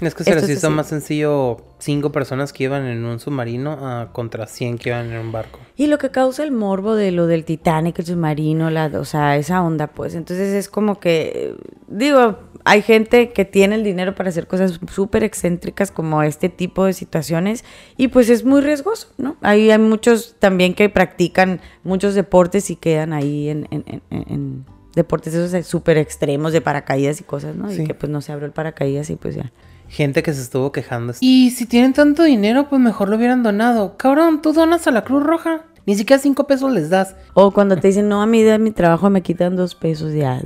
[0.00, 4.12] Es que se les hizo más sencillo cinco personas que iban en un submarino a
[4.12, 5.58] contra 100 que iban en un barco.
[5.74, 9.36] Y lo que causa el morbo de lo del Titanic, el submarino, la, o sea,
[9.36, 10.14] esa onda, pues.
[10.14, 11.54] Entonces es como que,
[11.86, 16.84] digo, hay gente que tiene el dinero para hacer cosas súper excéntricas como este tipo
[16.84, 17.64] de situaciones
[17.96, 19.36] y pues es muy riesgoso, ¿no?
[19.40, 24.64] Ahí hay muchos también que practican muchos deportes y quedan ahí en, en, en,
[24.94, 27.70] deportes esos súper extremos de paracaídas y cosas, ¿no?
[27.70, 29.52] Y que pues no se abrió el paracaídas y pues ya.
[29.88, 31.12] Gente que se estuvo quejando.
[31.20, 33.96] Y si tienen tanto dinero, pues mejor lo hubieran donado.
[33.96, 35.64] Cabrón, tú donas a la Cruz Roja.
[35.86, 37.14] Ni siquiera cinco pesos les das.
[37.34, 40.42] O cuando te dicen, no, a mí de mi trabajo me quitan dos pesos ya.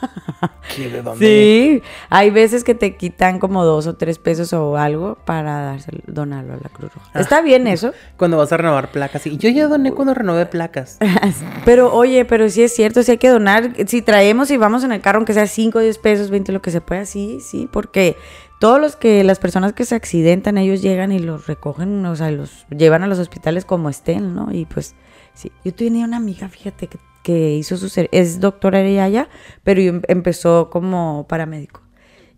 [0.76, 1.26] ¿De dónde?
[1.26, 6.00] Sí, hay veces que te quitan como dos o tres pesos o algo para dárselo,
[6.06, 7.10] donarlo a la Cruz Roja.
[7.14, 7.20] Ah.
[7.20, 7.92] Está bien eso.
[8.16, 9.26] Cuando vas a renovar placas.
[9.26, 10.98] Y yo ya doné cuando renové placas.
[11.64, 14.92] pero oye, pero sí es cierto, si hay que donar, si traemos y vamos en
[14.92, 18.16] el carro, aunque sea 5, 10 pesos, 20, lo que se pueda, sí, sí, porque
[18.58, 22.30] todos los que, las personas que se accidentan, ellos llegan y los recogen, o sea,
[22.30, 24.52] los llevan a los hospitales como estén, ¿no?
[24.52, 24.94] Y pues,
[25.34, 29.28] sí, yo tenía una amiga, fíjate, que que hizo su ser es doctora ella,
[29.64, 31.82] pero empezó como paramédico.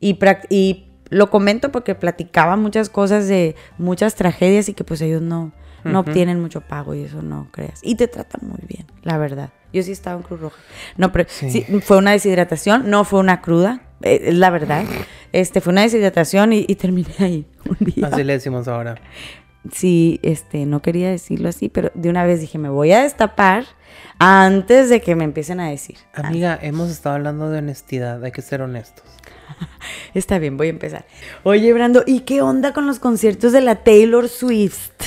[0.01, 5.21] Y, y lo comento porque platicaba muchas cosas de muchas tragedias y que pues ellos
[5.21, 5.53] no,
[5.85, 7.81] no obtienen mucho pago y eso no creas.
[7.83, 9.51] Y te tratan muy bien, la verdad.
[9.75, 10.57] Yo sí estaba en Cruz Roja.
[10.97, 11.67] No, pero sí.
[11.83, 14.87] fue una deshidratación, no fue una cruda, eh, es la verdad.
[15.33, 18.07] Este, fue una deshidratación y, y terminé ahí un día.
[18.07, 18.95] Así le decimos ahora.
[19.73, 23.65] Sí, este, no quería decirlo así, pero de una vez dije, me voy a destapar
[24.19, 25.97] antes de que me empiecen a decir.
[26.15, 29.05] Amiga, hemos estado hablando de honestidad, hay que ser honestos.
[30.15, 31.07] Está bien, voy a empezar.
[31.43, 35.03] Oye, Brando, ¿y qué onda con los conciertos de la Taylor Swift?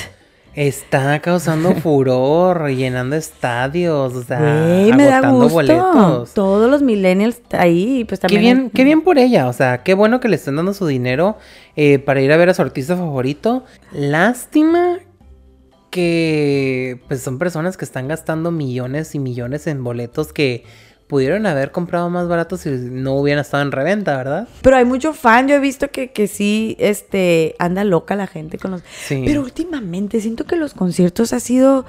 [0.54, 5.54] Está causando furor, llenando estadios, o sea, me da gusto.
[5.54, 6.34] boletos.
[6.34, 8.40] Todos los millennials ahí, pues también.
[8.40, 10.86] Qué bien, qué bien por ella, o sea, qué bueno que le estén dando su
[10.86, 11.38] dinero
[11.76, 13.64] eh, para ir a ver a su artista favorito.
[13.92, 14.98] Lástima
[15.90, 20.64] que pues son personas que están gastando millones y millones en boletos que
[21.12, 24.48] pudieron haber comprado más baratos si no hubieran estado en reventa, ¿verdad?
[24.62, 28.56] Pero hay mucho fan, yo he visto que, que sí, este, anda loca la gente
[28.56, 28.82] con los...
[29.10, 31.84] Pero últimamente siento que los conciertos ha sido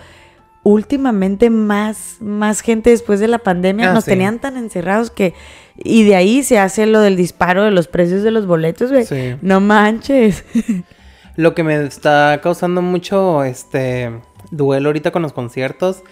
[0.64, 3.92] últimamente más, más gente después de la pandemia.
[3.92, 5.34] Ah, Nos tenían tan encerrados que...
[5.78, 9.38] Y de ahí se hace lo del disparo de los precios de los boletos, güey.
[9.42, 10.44] No manches.
[11.38, 14.12] Lo que me está causando mucho este
[14.52, 16.04] duelo ahorita con los conciertos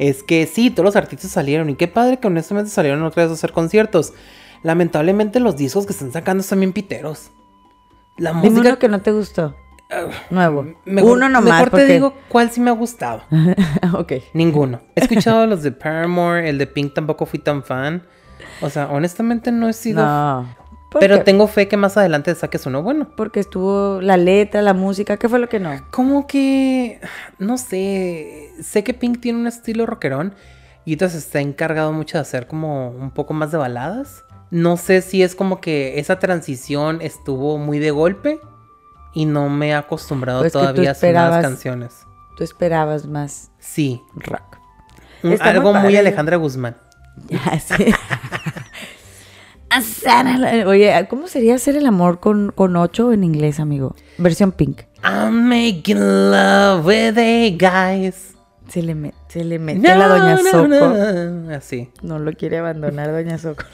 [0.00, 3.30] es que sí, todos los artistas salieron y qué padre que honestamente salieron otra vez
[3.30, 4.14] a hacer conciertos.
[4.62, 7.30] Lamentablemente los discos que están sacando están bien piteros.
[8.16, 9.54] La música uno que no te gustó.
[9.90, 10.64] Ah, Nuevo.
[10.86, 11.44] uno nomás.
[11.44, 13.24] Mejor te digo cuál sí me ha gustado.
[13.92, 14.12] ok.
[14.32, 14.80] Ninguno.
[14.96, 18.02] He escuchado los de Paramore, el de Pink tampoco fui tan fan.
[18.62, 20.02] O sea, honestamente no he sido.
[20.02, 20.48] No.
[20.98, 23.08] Pero tengo fe que más adelante saques uno bueno.
[23.16, 25.70] Porque estuvo la letra, la música, ¿qué fue lo que no?
[25.90, 27.00] Como que,
[27.38, 30.34] no sé, sé que Pink tiene un estilo rockerón
[30.84, 34.24] y entonces está encargado mucho de hacer como un poco más de baladas.
[34.50, 38.40] No sé si es como que esa transición estuvo muy de golpe
[39.14, 42.06] y no me he acostumbrado pues todavía a hacer las canciones.
[42.36, 43.50] Tú esperabas más.
[43.58, 44.02] Sí.
[44.14, 44.58] Rock.
[45.40, 46.76] algo muy Alejandra Guzmán.
[47.28, 47.94] Ya, sí.
[50.66, 53.94] Oye, ¿cómo sería hacer el amor con, con ocho en inglés, amigo?
[54.18, 54.82] Versión pink.
[55.04, 55.98] I'm making
[56.30, 58.34] love with a guys.
[58.68, 61.52] Se le, mete, se le mete a la doña Soco.
[61.54, 61.88] Así.
[62.02, 63.64] No lo quiere abandonar, doña Soco.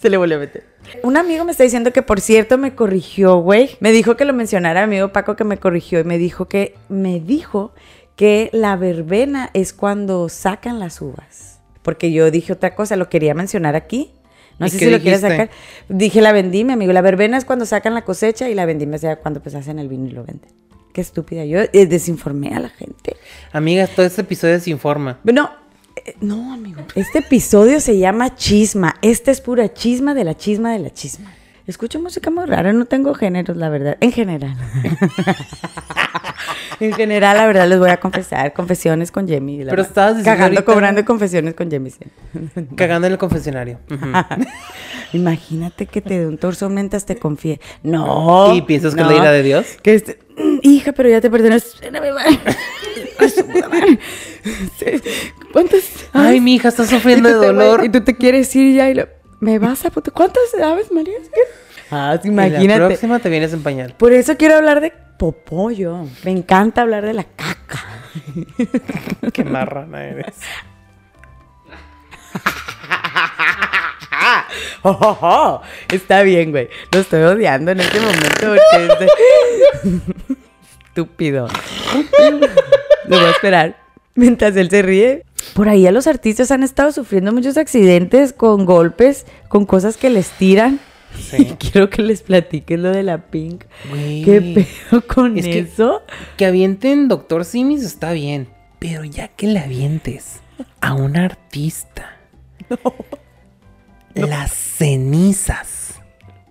[0.00, 0.64] se le vuelve a meter.
[1.02, 3.76] Un amigo me está diciendo que, por cierto, me corrigió, güey.
[3.80, 6.00] Me dijo que lo mencionara, amigo Paco, que me corrigió.
[6.00, 7.74] Y me dijo que, me dijo
[8.16, 11.60] que la verbena es cuando sacan las uvas.
[11.82, 14.12] Porque yo dije otra cosa, lo quería mencionar aquí
[14.58, 15.50] no sé si lo quieres sacar.
[15.88, 16.92] Dije la vendimia, amigo.
[16.92, 19.88] La verbena es cuando sacan la cosecha y la vendimia es cuando pues hacen el
[19.88, 20.50] vino y lo venden.
[20.92, 21.44] Qué estúpida.
[21.44, 23.16] Yo eh, desinformé a la gente.
[23.52, 25.18] Amiga, todo este episodio desinforma.
[25.24, 25.50] No,
[26.04, 26.82] eh, no, amigo.
[26.94, 28.96] Este episodio se llama Chisma.
[29.02, 31.32] Esta es pura chisma de la chisma de la chisma.
[31.66, 33.96] Escucho música muy rara, no tengo géneros, la verdad.
[34.00, 34.56] En general.
[36.80, 38.52] en general, la verdad, les voy a confesar.
[38.52, 39.64] Confesiones con Jamie.
[39.64, 41.92] Pero estabas diciendo Cagando, cobrando confesiones con Jamie.
[42.76, 43.78] Cagando en el confesionario.
[45.12, 47.60] Imagínate que te dé un torso mientras te confíe.
[47.84, 48.54] No.
[48.54, 49.66] ¿Y piensas que es la ira de Dios?
[49.82, 50.18] Que este,
[50.62, 51.76] hija, pero ya te perdonas.
[55.52, 55.82] ¿Cuántas?
[56.12, 57.84] Ay, mi hija está sufriendo de dolor.
[57.84, 59.21] y tú te quieres ir ya y lo...
[59.42, 61.18] ¿Me vas a ¿Cuántas aves María?
[61.90, 62.78] Ah, Y imagínate.
[62.78, 63.92] La próxima te vienes en pañal.
[63.98, 66.06] Por eso quiero hablar de popollo.
[66.22, 67.84] Me encanta hablar de la caca.
[69.32, 70.36] Qué marrana eres.
[74.84, 75.62] Oh, oh, oh.
[75.92, 76.68] Está bien, güey.
[76.92, 79.06] Lo estoy odiando en este momento porque
[79.86, 79.92] es
[80.86, 81.48] estúpido.
[83.06, 83.76] Lo voy a esperar
[84.14, 85.24] mientras él se ríe.
[85.54, 90.10] Por ahí a los artistas han estado sufriendo muchos accidentes con golpes, con cosas que
[90.10, 90.80] les tiran.
[91.18, 91.36] Sí.
[91.38, 93.64] Y quiero que les platiques lo de la Pink.
[93.92, 96.02] ¿Qué pedo con Es eso?
[96.36, 98.48] Que avienten Doctor Simis está bien.
[98.78, 100.40] Pero ya que le avientes
[100.80, 102.16] a un artista
[104.14, 105.94] las cenizas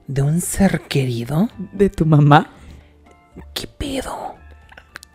[0.08, 2.50] de un ser querido, ¿De tu mamá?
[3.54, 4.36] ¿qué pedo?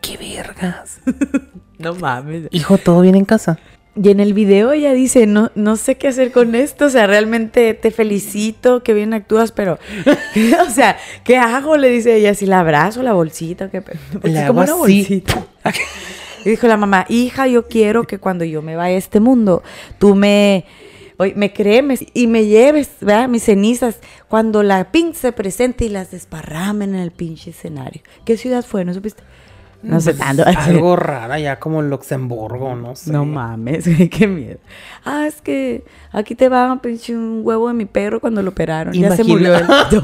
[0.00, 1.00] ¿Qué vergas?
[1.78, 2.48] No mames.
[2.50, 3.58] Hijo, ¿todo bien en casa?
[3.94, 7.06] Y en el video ella dice, no, no sé qué hacer con esto, o sea,
[7.06, 9.78] realmente te felicito, que bien actúas, pero,
[10.66, 11.78] o sea, ¿qué hago?
[11.78, 14.74] Le dice ella, si la abrazo, la bolsita, ¿qué pe- porque Le es como hago
[14.74, 14.98] una así.
[14.98, 15.46] bolsita.
[16.44, 19.62] Y dijo la mamá, hija, yo quiero que cuando yo me vaya a este mundo,
[19.98, 20.66] tú me,
[21.16, 23.28] oye, me cremes y me lleves, ¿verdad?
[23.30, 28.02] Mis cenizas, cuando la pink se presente y las desparramen en el pinche escenario.
[28.26, 28.84] ¿Qué ciudad fue?
[28.84, 29.22] ¿No supiste?
[29.86, 30.44] No sé Pues, tanto.
[30.44, 33.12] Algo rara, ya como Luxemburgo, no sé.
[33.12, 34.58] No mames, güey, qué miedo.
[35.04, 38.92] Ah, es que aquí te va pinche un huevo de mi perro cuando lo operaron.
[38.92, 40.02] Ya se murió mames.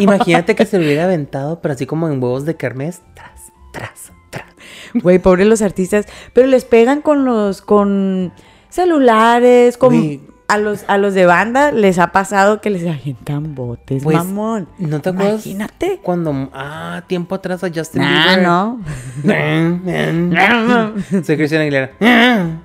[0.00, 4.12] Imagínate que se lo hubiera aventado, pero así como en huevos de kermés, tras, tras,
[4.30, 4.46] tras.
[4.94, 6.06] Güey, pobres los artistas.
[6.32, 8.32] Pero les pegan con los, con
[8.70, 10.29] celulares, con.
[10.50, 14.68] A los, a los de banda les ha pasado que les avientan botes, Pues, mamón.
[14.78, 15.46] ¿No te acuerdas?
[15.46, 16.00] Imagínate.
[16.02, 18.46] Cuando, ah, tiempo atrás a Justin Ah, Bieber.
[18.46, 18.80] no.
[21.24, 21.90] Soy Cristian Aguilera.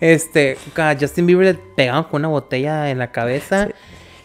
[0.00, 3.68] este, a Justin Bieber le pegaron con una botella en la cabeza.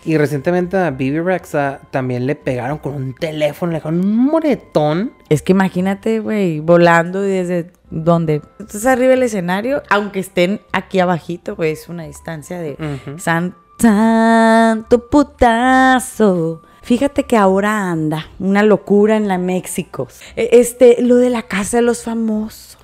[0.10, 5.13] Y recientemente a Bibi Rexa también le pegaron con un teléfono, le dejaron un moretón.
[5.30, 11.56] Es que imagínate, güey, volando desde donde estás arriba del escenario, aunque estén aquí abajito,
[11.56, 12.76] güey, es una distancia de
[13.19, 16.63] san- santo putazo.
[16.82, 20.08] Fíjate que ahora anda una locura en la México.
[20.36, 22.78] E- Este, lo de la casa de los famosos.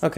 [0.00, 0.16] Ok.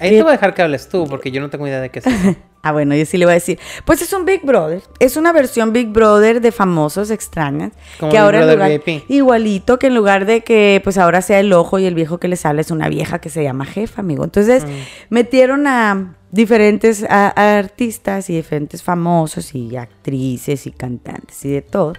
[0.00, 2.00] Ahí te voy a dejar que hables tú, porque yo no tengo idea de qué
[2.00, 2.36] es eso.
[2.66, 3.58] Ah, bueno, yo sí le voy a decir.
[3.84, 4.80] Pues es un Big Brother.
[4.98, 7.72] Es una versión Big Brother de famosos extrañas.
[8.00, 9.10] Como que Big ahora Brother lugar, VIP.
[9.10, 12.26] igualito que en lugar de que pues ahora sea el ojo y el viejo que
[12.26, 14.24] les habla es una vieja que se llama jefa, amigo.
[14.24, 14.64] Entonces,
[15.10, 21.60] metieron a diferentes a- a artistas y diferentes famosos y actrices y cantantes y de
[21.60, 21.92] todo.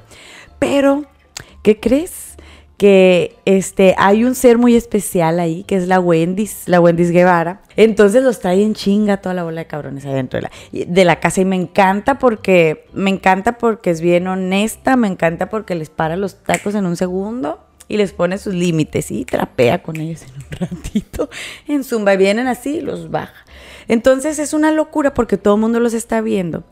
[0.57, 1.05] Pero,
[1.61, 2.34] ¿qué crees?
[2.77, 7.61] Que este hay un ser muy especial ahí, que es la Wendy's, la Wendy's Guevara.
[7.77, 11.19] Entonces los trae en chinga toda la bola de cabrones adentro de la, de la
[11.19, 11.41] casa.
[11.41, 16.17] Y me encanta porque, me encanta porque es bien honesta, me encanta porque les para
[16.17, 20.35] los tacos en un segundo y les pone sus límites y trapea con ellos en
[20.35, 21.29] un ratito.
[21.67, 23.45] En Zumba y vienen así y los baja.
[23.87, 26.63] Entonces es una locura porque todo el mundo los está viendo.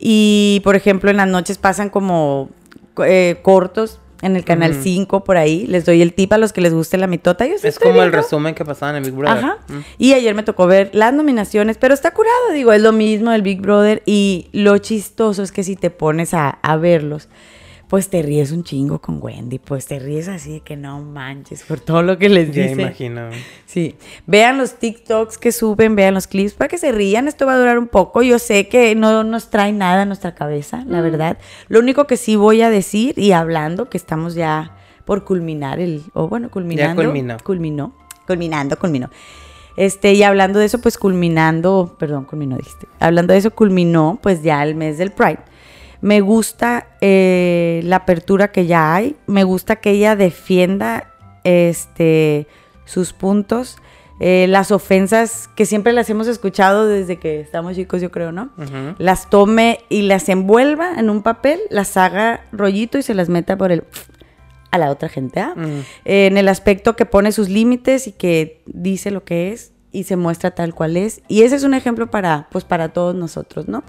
[0.00, 2.50] Y, por ejemplo, en las noches pasan como
[3.04, 4.82] eh, cortos en el canal Ujú.
[4.82, 5.66] 5 por ahí.
[5.66, 7.46] Les doy el tip a los que les guste la mitota.
[7.46, 9.38] Yo sí Es como el resumen que pasaban en Big Brother.
[9.44, 9.58] Ajá.
[9.68, 9.78] Mm.
[9.98, 13.42] Y ayer me tocó ver las nominaciones, pero está curado, digo, es lo mismo del
[13.42, 14.02] Big Brother.
[14.06, 17.28] Y lo chistoso es que si te pones a, a verlos,
[17.88, 21.62] pues te ríes un chingo con Wendy, pues te ríes así de que no manches
[21.62, 22.82] por todo lo que les Ya dice.
[22.82, 23.30] imagino.
[23.66, 23.96] Sí,
[24.26, 27.28] vean los TikToks que suben, vean los clips para que se rían.
[27.28, 28.22] Esto va a durar un poco.
[28.22, 30.90] Yo sé que no nos trae nada a nuestra cabeza, Mm.
[30.90, 31.38] la verdad.
[31.68, 36.02] Lo único que sí voy a decir y hablando que estamos ya por culminar el,
[36.12, 37.02] o bueno, culminando.
[37.02, 37.36] culminó.
[37.42, 37.94] Culminó,
[38.26, 39.08] culminando, culminó.
[39.78, 42.86] Este, y hablando de eso, pues culminando, perdón, culminó, dijiste.
[43.00, 45.38] Hablando de eso, culminó, pues ya el mes del Pride.
[46.00, 49.16] Me gusta eh, la apertura que ya hay.
[49.26, 51.10] Me gusta que ella defienda
[51.44, 52.46] este,
[52.84, 53.78] sus puntos.
[54.20, 58.50] eh, las ofensas que siempre las hemos escuchado desde que estamos chicos, yo creo, ¿no?
[58.98, 63.56] Las tome y las envuelva en un papel, las haga rollito y se las meta
[63.56, 63.84] por el
[64.70, 65.40] a la otra gente.
[65.40, 65.54] ¿ah?
[65.56, 65.82] Mm.
[66.04, 70.16] en el aspecto que pone sus límites y que dice lo que es y se
[70.16, 71.22] muestra tal cual es.
[71.28, 73.82] Y ese es un ejemplo para, pues, para todos nosotros, ¿no?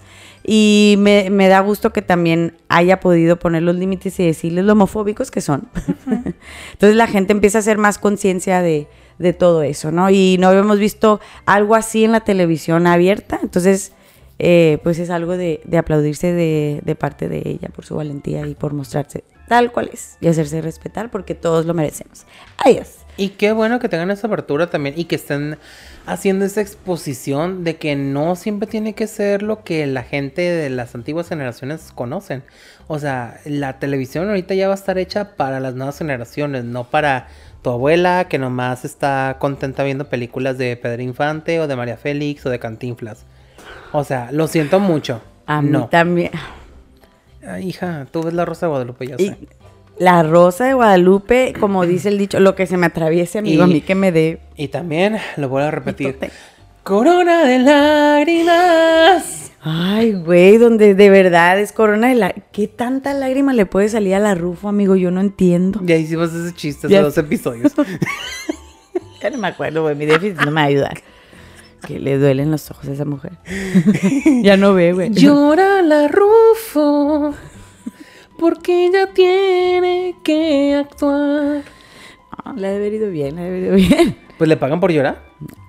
[0.43, 4.73] Y me, me da gusto que también haya podido poner los límites y decirles lo
[4.73, 5.69] homofóbicos que son.
[6.71, 10.09] Entonces la gente empieza a hacer más conciencia de, de todo eso, ¿no?
[10.09, 13.39] Y no habíamos visto algo así en la televisión abierta.
[13.41, 13.91] Entonces,
[14.39, 18.47] eh, pues es algo de, de aplaudirse de, de parte de ella por su valentía
[18.47, 22.25] y por mostrarse tal cual es y hacerse respetar porque todos lo merecemos.
[22.57, 22.98] Adiós.
[23.19, 25.57] Y qué bueno que tengan esa apertura también y que estén
[26.05, 30.69] haciendo esa exposición de que no siempre tiene que ser lo que la gente de
[30.69, 32.43] las antiguas generaciones conocen.
[32.87, 36.85] O sea, la televisión ahorita ya va a estar hecha para las nuevas generaciones, no
[36.85, 37.27] para
[37.61, 42.45] tu abuela que nomás está contenta viendo películas de Pedro Infante o de María Félix
[42.45, 43.25] o de Cantinflas.
[43.91, 45.21] O sea, lo siento mucho.
[45.45, 46.31] A mí también.
[47.61, 49.37] hija, tú ves la Rosa de Guadalupe, ya sé.
[49.99, 53.67] La Rosa de Guadalupe, como dice el dicho, lo que se me atraviese, amigo, a
[53.67, 54.39] mí que me dé.
[54.55, 56.17] Y también, lo voy a repetir.
[56.83, 59.51] Corona de lágrimas.
[59.61, 62.49] Ay, güey, donde de verdad es corona de lágrimas.
[62.53, 64.95] ¿Qué tanta lágrima le puede salir a la Rufo, amigo?
[64.95, 65.81] Yo no entiendo.
[65.83, 67.73] Ya hicimos ese chiste hace dos episodios.
[69.21, 69.95] ya no me acuerdo, güey.
[69.95, 70.91] Mi déficit no me ayuda.
[71.85, 73.33] Que le duelen los ojos a esa mujer.
[74.43, 75.09] ya no ve, güey.
[75.09, 77.35] Llora la Rufo.
[78.39, 81.63] Porque ella tiene que actuar.
[82.43, 84.17] Ha de haber ido bien, de haber ido bien.
[84.39, 85.21] Pues le pagan por llorar.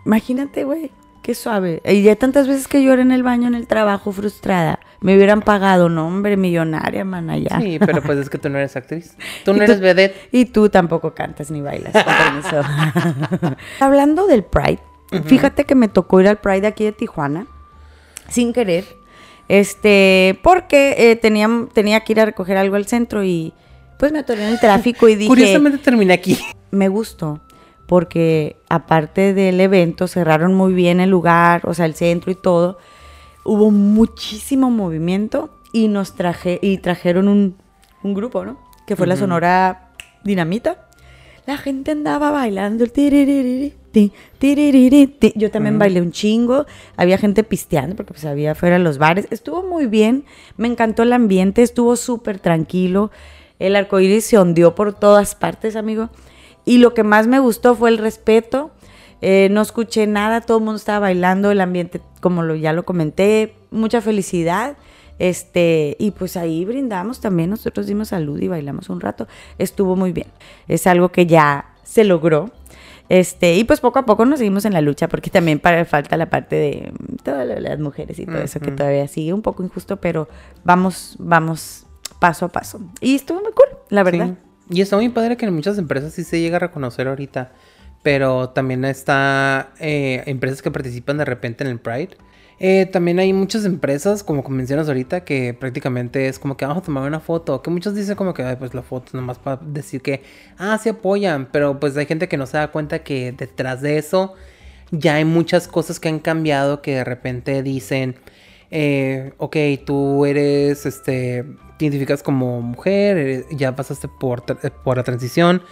[0.06, 0.92] Imagínate, güey.
[1.22, 1.83] Qué suave.
[1.85, 4.78] Y ya tantas veces que lloré en el baño, en el trabajo, frustrada.
[5.00, 7.61] Me hubieran pagado, no, hombre, millonaria, man, allá.
[7.61, 9.16] Sí, pero pues es que tú no eres actriz.
[9.44, 10.28] Tú no eres vedette.
[10.30, 11.92] Y tú tampoco cantas ni bailas,
[13.80, 14.78] Hablando del Pride,
[15.24, 17.46] fíjate que me tocó ir al Pride aquí de Tijuana,
[18.28, 18.99] sin querer.
[19.50, 23.52] Este, porque eh, tenía, tenía que ir a recoger algo al centro y
[23.98, 25.26] pues me atoré en el tráfico y dije...
[25.26, 26.38] Curiosamente terminé aquí.
[26.70, 27.40] Me gustó
[27.88, 32.78] porque aparte del evento cerraron muy bien el lugar, o sea, el centro y todo.
[33.44, 37.56] Hubo muchísimo movimiento y nos traje y trajeron un,
[38.04, 38.56] grupo, ¿no?
[38.86, 39.90] Que fue la Sonora
[40.22, 40.86] Dinamita.
[41.44, 42.92] La gente andaba bailando el
[43.92, 46.66] Yo también bailé un chingo.
[46.96, 49.26] Había gente pisteando porque pues había fuera los bares.
[49.31, 50.24] Estuvo muy bien.
[50.57, 51.62] Me encantó el ambiente.
[51.62, 53.11] Estuvo súper tranquilo.
[53.59, 56.11] El arcoíris se ondeó por todas partes, amigo.
[56.64, 58.70] Y lo que más me gustó fue el respeto.
[59.22, 62.85] Eh, no escuché nada, todo el mundo estaba bailando, el ambiente, como lo, ya lo
[62.85, 64.76] comenté, mucha felicidad.
[65.18, 69.29] Este, y pues ahí brindamos también, nosotros dimos salud y bailamos un rato.
[69.59, 70.29] Estuvo muy bien.
[70.66, 72.50] Es algo que ya se logró.
[73.11, 76.16] Este, y pues poco a poco nos seguimos en la lucha, porque también para, falta
[76.16, 76.92] la parte de
[77.25, 80.29] todas las mujeres y todo eso que todavía sigue un poco injusto, pero
[80.62, 81.87] vamos, vamos
[82.20, 82.81] paso a paso.
[83.01, 84.37] Y estuvo muy cool, la verdad.
[84.68, 87.51] Y está muy padre que en muchas empresas sí se llega a reconocer ahorita.
[88.05, 92.16] Pero también está eh, empresas que participan de repente en el Pride.
[92.62, 96.85] Eh, también hay muchas empresas, como mencionas ahorita, que prácticamente es como que vamos a
[96.85, 97.62] tomar una foto.
[97.62, 100.23] Que muchos dicen como que pues la foto nomás para decir que,
[100.59, 101.49] ah, se apoyan.
[101.51, 104.35] Pero pues hay gente que no se da cuenta que detrás de eso
[104.90, 108.16] ya hay muchas cosas que han cambiado que de repente dicen,
[108.70, 111.44] eh, ok, tú eres, este,
[111.79, 114.44] te identificas como mujer, ya pasaste por,
[114.83, 115.62] por la transición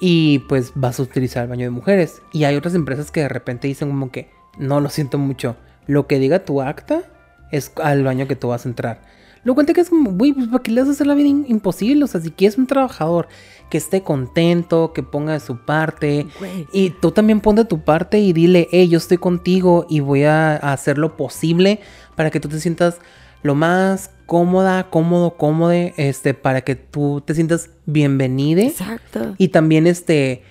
[0.00, 2.22] y pues vas a utilizar el baño de mujeres.
[2.32, 6.06] Y hay otras empresas que de repente dicen como que, no, lo siento mucho, lo
[6.06, 7.02] que diga tu acta
[7.50, 9.00] es al baño que tú vas a entrar.
[9.44, 11.28] Lo cuenta que es como, güey, pues ¿para qué le vas a hacer la vida
[11.28, 12.02] imposible?
[12.02, 13.28] O sea, si quieres un trabajador
[13.68, 16.26] que esté contento, que ponga de su parte,
[16.72, 20.24] y tú también pon de tu parte y dile, hey, yo estoy contigo y voy
[20.24, 21.80] a hacer lo posible
[22.16, 22.98] para que tú te sientas
[23.42, 28.62] lo más cómoda, cómodo, cómodo, este, para que tú te sientas bienvenida.
[28.62, 29.34] Exacto.
[29.36, 30.42] Y también, este,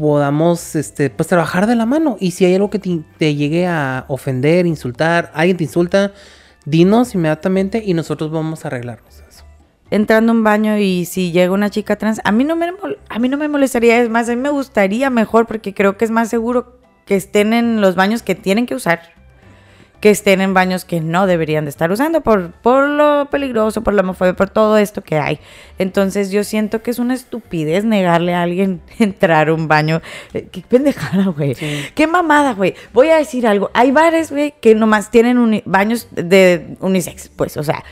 [0.00, 2.16] podamos, este, pues trabajar de la mano.
[2.18, 6.12] Y si hay algo que te, llegue a ofender, insultar, alguien te insulta,
[6.64, 9.44] dinos inmediatamente y nosotros vamos a arreglarnos eso.
[9.90, 12.72] Entrando a un baño y si llega una chica trans, a mí no me,
[13.08, 16.04] a mí no me molestaría, es más, a mí me gustaría mejor porque creo que
[16.04, 19.19] es más seguro que estén en los baños que tienen que usar
[20.00, 23.92] que estén en baños que no deberían de estar usando por, por lo peligroso, por
[23.94, 25.38] la homofobia, por todo esto que hay.
[25.78, 30.00] Entonces yo siento que es una estupidez negarle a alguien entrar a un baño.
[30.32, 31.54] Eh, qué pendejada, güey.
[31.94, 32.74] Qué mamada, güey.
[32.92, 33.70] Voy a decir algo.
[33.74, 37.28] Hay bares, güey, que nomás tienen baños de unisex.
[37.28, 37.84] Pues, o sea,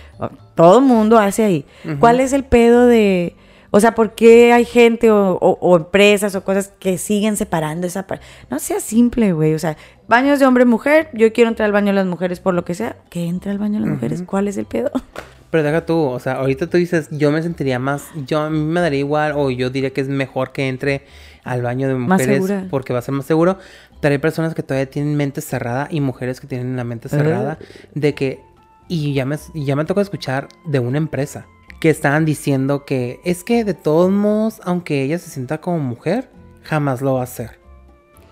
[0.55, 1.67] todo mundo hace ahí.
[2.01, 3.37] ¿Cuál es el pedo de
[3.71, 8.25] o sea, ¿por qué hay gente o, empresas o cosas que siguen separando esa parte?
[8.51, 9.55] No sea simple, güey.
[9.55, 9.77] O sea,
[10.07, 12.97] baños de hombre-mujer, yo quiero entrar al baño de las mujeres por lo que sea.
[13.11, 14.91] Que entre al baño de las mujeres, ¿cuál es el pedo?
[15.51, 18.59] Pero deja tú, o sea, ahorita tú dices, yo me sentiría más, yo a mí
[18.59, 21.07] me daría igual, o yo diría que es mejor que entre
[21.43, 23.59] al baño de mujeres porque va a ser más seguro.
[24.01, 27.59] Pero hay personas que todavía tienen mente cerrada y mujeres que tienen la mente cerrada
[27.95, 28.41] de que,
[28.89, 31.47] y ya me, ya me tocó escuchar de una empresa
[31.81, 36.31] que estaban diciendo que es que de todos modos, aunque ella se sienta como mujer,
[36.63, 37.59] jamás lo va a hacer.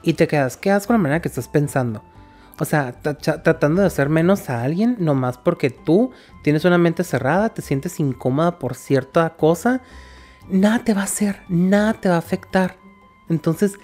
[0.03, 2.03] Y te quedas, ¿qué haces con la manera que estás pensando?
[2.59, 7.51] O sea, tratando de hacer menos a alguien, nomás porque tú tienes una mente cerrada,
[7.51, 9.83] te sientes incómoda por cierta cosa,
[10.49, 12.77] nada te va a hacer, nada te va a afectar.
[13.29, 13.75] Entonces,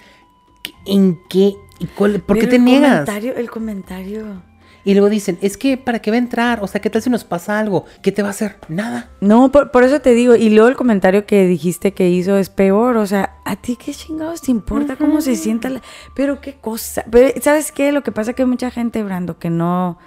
[0.85, 1.55] ¿en qué?
[1.95, 3.05] ¿Por qué te el niegas?
[3.05, 4.41] Comentario, el comentario.
[4.85, 6.61] Y luego dicen, es que ¿para qué va a entrar?
[6.61, 7.85] O sea, ¿qué tal si nos pasa algo?
[8.01, 8.57] ¿Qué te va a hacer?
[8.67, 9.09] Nada.
[9.21, 12.49] No, por, por eso te digo, y luego el comentario que dijiste que hizo es
[12.49, 15.69] peor, o sea, ¿a ti qué chingados te importa cómo se sienta?
[15.69, 15.81] la-
[16.15, 17.93] Pero qué cosa, pero ¿sabes qué?
[17.93, 19.97] Lo que pasa es que hay mucha gente, Brando, que no,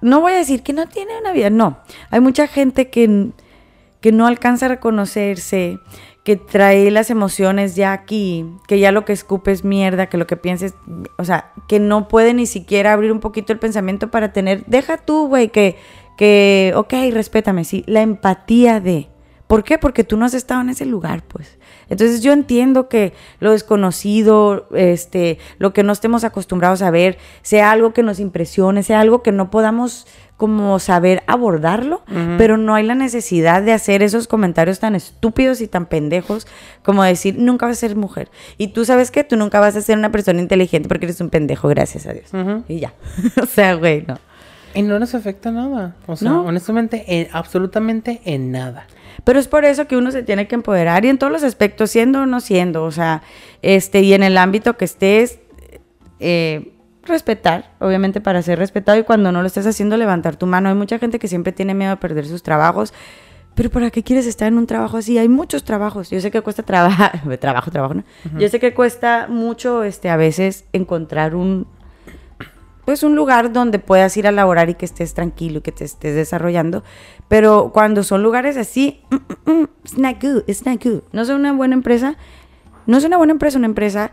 [0.00, 1.78] no voy a decir que no tiene una vida, no,
[2.10, 3.30] hay mucha gente que,
[4.00, 5.78] que no alcanza a reconocerse,
[6.24, 10.26] que trae las emociones ya aquí, que ya lo que escupe es mierda, que lo
[10.26, 10.74] que pienses,
[11.18, 14.98] o sea, que no puede ni siquiera abrir un poquito el pensamiento para tener, deja
[14.98, 15.76] tú, güey, que,
[16.16, 19.08] que, ok, respétame, sí, la empatía de,
[19.48, 19.78] ¿por qué?
[19.78, 21.58] Porque tú no has estado en ese lugar, pues.
[21.88, 27.72] Entonces yo entiendo que lo desconocido, este, lo que no estemos acostumbrados a ver, sea
[27.72, 30.06] algo que nos impresione, sea algo que no podamos
[30.42, 32.02] como saber abordarlo,
[32.36, 36.48] pero no hay la necesidad de hacer esos comentarios tan estúpidos y tan pendejos
[36.82, 38.28] como decir, nunca vas a ser mujer.
[38.58, 41.30] Y tú sabes que tú nunca vas a ser una persona inteligente porque eres un
[41.30, 42.32] pendejo, gracias a Dios.
[42.66, 42.92] Y ya.
[43.40, 44.18] o sea, güey, no.
[44.74, 45.94] Y no nos afecta nada.
[46.08, 46.42] O sea, No.
[46.44, 48.88] honestamente, en- absolutamente en nada.
[49.22, 51.92] Pero es por eso que uno se tiene que empoderar y en todos los aspectos,
[51.92, 53.22] siendo o no siendo, o sea,
[53.62, 55.38] este, y en el ámbito que estés,
[56.18, 56.72] eh,
[57.04, 60.68] respetar, obviamente para ser respetado y cuando no lo estés haciendo, levantar tu mano.
[60.68, 62.92] Hay mucha gente que siempre tiene miedo a perder sus trabajos.
[63.54, 65.18] Pero ¿para qué quieres estar en un trabajo así?
[65.18, 66.10] Hay muchos trabajos.
[66.10, 68.04] Yo sé que cuesta trabajar, trabajo, trabajo, ¿no?
[68.38, 71.66] Yo sé que cuesta mucho, este, a veces encontrar un,
[72.86, 75.84] pues un lugar donde puedas ir a laborar y que estés tranquilo y que te
[75.84, 76.82] estés desarrollando.
[77.28, 81.02] Pero cuando son lugares así, mm, mm, mm, it's not good, it's not good.
[81.12, 82.16] No es una buena empresa,
[82.86, 84.12] no es una buena empresa, una empresa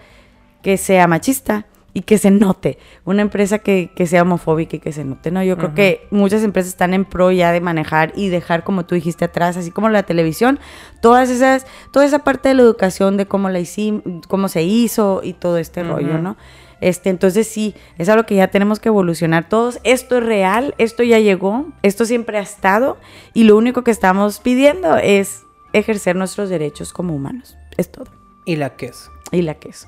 [0.62, 2.78] que sea machista y que se note.
[3.06, 5.32] Una empresa que, que sea homofóbica y que se note.
[5.32, 8.86] No, yo creo que muchas empresas están en pro ya de manejar y dejar, como
[8.86, 10.60] tú dijiste atrás, así como la televisión,
[11.02, 15.22] todas esas, toda esa parte de la educación de cómo la hicimos, cómo se hizo
[15.24, 16.38] y todo este rollo, ¿no?
[16.82, 19.80] Este, entonces sí, es algo que ya tenemos que evolucionar todos.
[19.84, 22.98] Esto es real, esto ya llegó, esto siempre ha estado
[23.34, 27.58] y lo único que estamos pidiendo es ejercer nuestros derechos como humanos.
[27.78, 28.08] Es todo.
[28.46, 29.12] Y la queso.
[29.32, 29.88] Y la queso.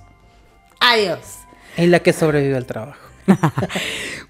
[0.80, 1.40] Adiós.
[1.78, 3.00] Y la que sobrevive al trabajo.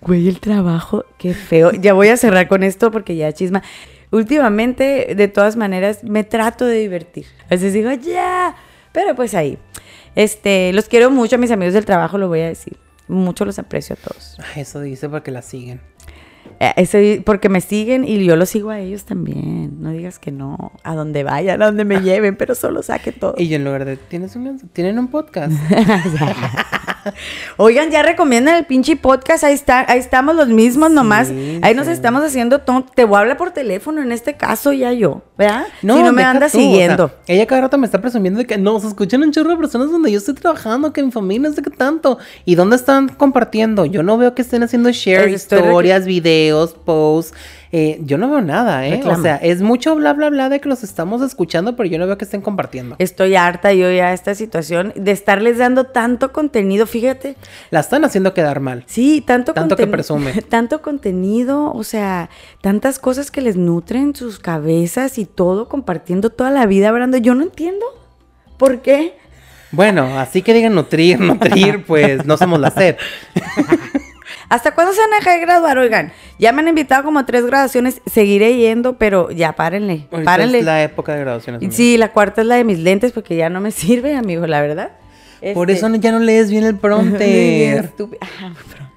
[0.02, 1.72] Güey, el trabajo, qué feo.
[1.72, 3.62] Ya voy a cerrar con esto porque ya chisma.
[4.10, 7.26] Últimamente, de todas maneras, me trato de divertir.
[7.46, 8.56] A veces digo, ya.
[8.92, 9.58] Pero pues ahí.
[10.16, 12.78] Este, los quiero mucho a mis amigos del trabajo, lo voy a decir.
[13.08, 14.38] Mucho los aprecio a todos.
[14.56, 15.80] Eso dice porque la siguen.
[16.60, 19.82] Eh, ese- porque me siguen y yo los sigo a ellos también.
[19.82, 20.72] No digas que no.
[20.84, 23.36] A donde vayan, a donde me lleven, pero solo saque todo.
[23.38, 25.54] Y yo en lugar de, ¿tienes un, ¿tienen un podcast?
[27.58, 29.44] Oigan, ya recomiendan el pinche podcast.
[29.44, 31.32] Ahí está, ahí estamos los mismos nomás.
[31.62, 32.62] Ahí nos estamos haciendo.
[32.96, 35.66] Te voy a hablar por teléfono en este caso ya yo, ¿verdad?
[35.80, 37.12] si no me o sea, siguiendo.
[37.28, 39.92] ella cada rato me está presumiendo de que no, se escuchan un chorro de personas
[39.92, 42.18] donde yo estoy trabajando, que mi familia no sé qué tanto.
[42.46, 43.86] ¿Y dónde están compartiendo?
[43.86, 47.34] Yo no veo que estén haciendo share, historias, videos, posts.
[47.74, 48.98] Eh, yo no veo nada, ¿eh?
[48.98, 49.18] Reclama.
[49.18, 52.06] O sea, es mucho bla, bla, bla de que los estamos escuchando, pero yo no
[52.06, 52.96] veo que estén compartiendo.
[53.00, 56.86] Estoy harta yo ya de esta situación de estarles dando tanto contenido.
[56.86, 57.38] Fíjate,
[57.70, 58.84] La están haciendo quedar mal.
[58.88, 60.34] sí, tanto Tanto que presume.
[60.50, 62.30] Tanto contenido, o sea,
[62.62, 67.18] tantas cosas que les nutren sus cabezas y todo, compartiendo toda la vida, hablando.
[67.18, 67.86] Yo no entiendo.
[68.58, 69.14] ¿Por qué?
[69.72, 72.98] Bueno, así que digan nutrir, nutrir, pues no somos la sed.
[74.52, 75.78] ¿Hasta cuándo se van a dejar de graduar?
[75.78, 78.02] Oigan, ya me han invitado como a tres graduaciones.
[78.06, 80.08] Seguiré yendo, pero ya párenle.
[80.12, 80.60] Ahorita párenle.
[80.60, 81.74] es la época de graduaciones.
[81.74, 84.62] Sí, la cuarta es la de mis lentes porque ya no me sirve, amigo, la
[84.62, 84.92] verdad.
[85.54, 87.86] Por Este- eso ya no lees bien el prompter.
[87.86, 88.20] estúpido.
[88.22, 88.92] Ah, pro-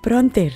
[0.00, 0.52] Pronter.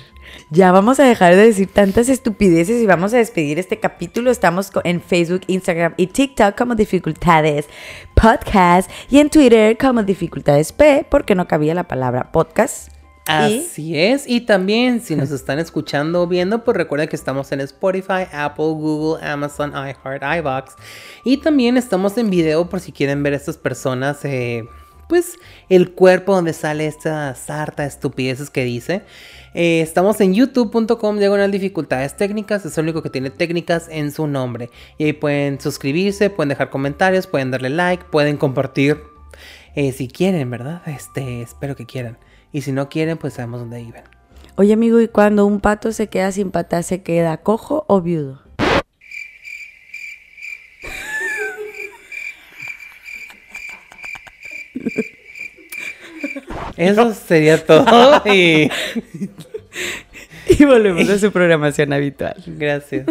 [0.49, 4.31] Ya vamos a dejar de decir tantas estupideces y vamos a despedir este capítulo.
[4.31, 7.67] Estamos en Facebook, Instagram y TikTok como Dificultades
[8.15, 12.94] Podcast y en Twitter como Dificultades P porque no cabía la palabra podcast.
[13.27, 14.27] Así es.
[14.27, 18.65] Y también, si nos están escuchando o viendo, pues recuerden que estamos en Spotify, Apple,
[18.65, 20.75] Google, Amazon, iHeart, iBox.
[21.23, 24.69] Y también estamos en video por si quieren ver a estas personas, eh,
[25.09, 25.37] pues
[25.69, 29.05] el cuerpo donde sale esta sarta de estupideces que dice.
[29.55, 34.27] Eh, estamos en youtube.com diagonal dificultades técnicas, es el único que tiene técnicas en su
[34.27, 34.69] nombre.
[34.99, 39.01] Y ahí pueden suscribirse, pueden dejar comentarios, pueden darle like, pueden compartir.
[39.75, 40.81] eh, si quieren, ¿verdad?
[40.87, 42.17] Este, espero que quieran.
[42.55, 44.03] Y si no quieren, pues sabemos dónde viven.
[44.55, 48.43] Oye, amigo, ¿y cuando un pato se queda sin patas, se queda cojo o viudo?
[56.77, 58.71] Eso sería todo y
[60.57, 62.41] Y volvemos a su programación habitual.
[62.47, 63.07] gracias.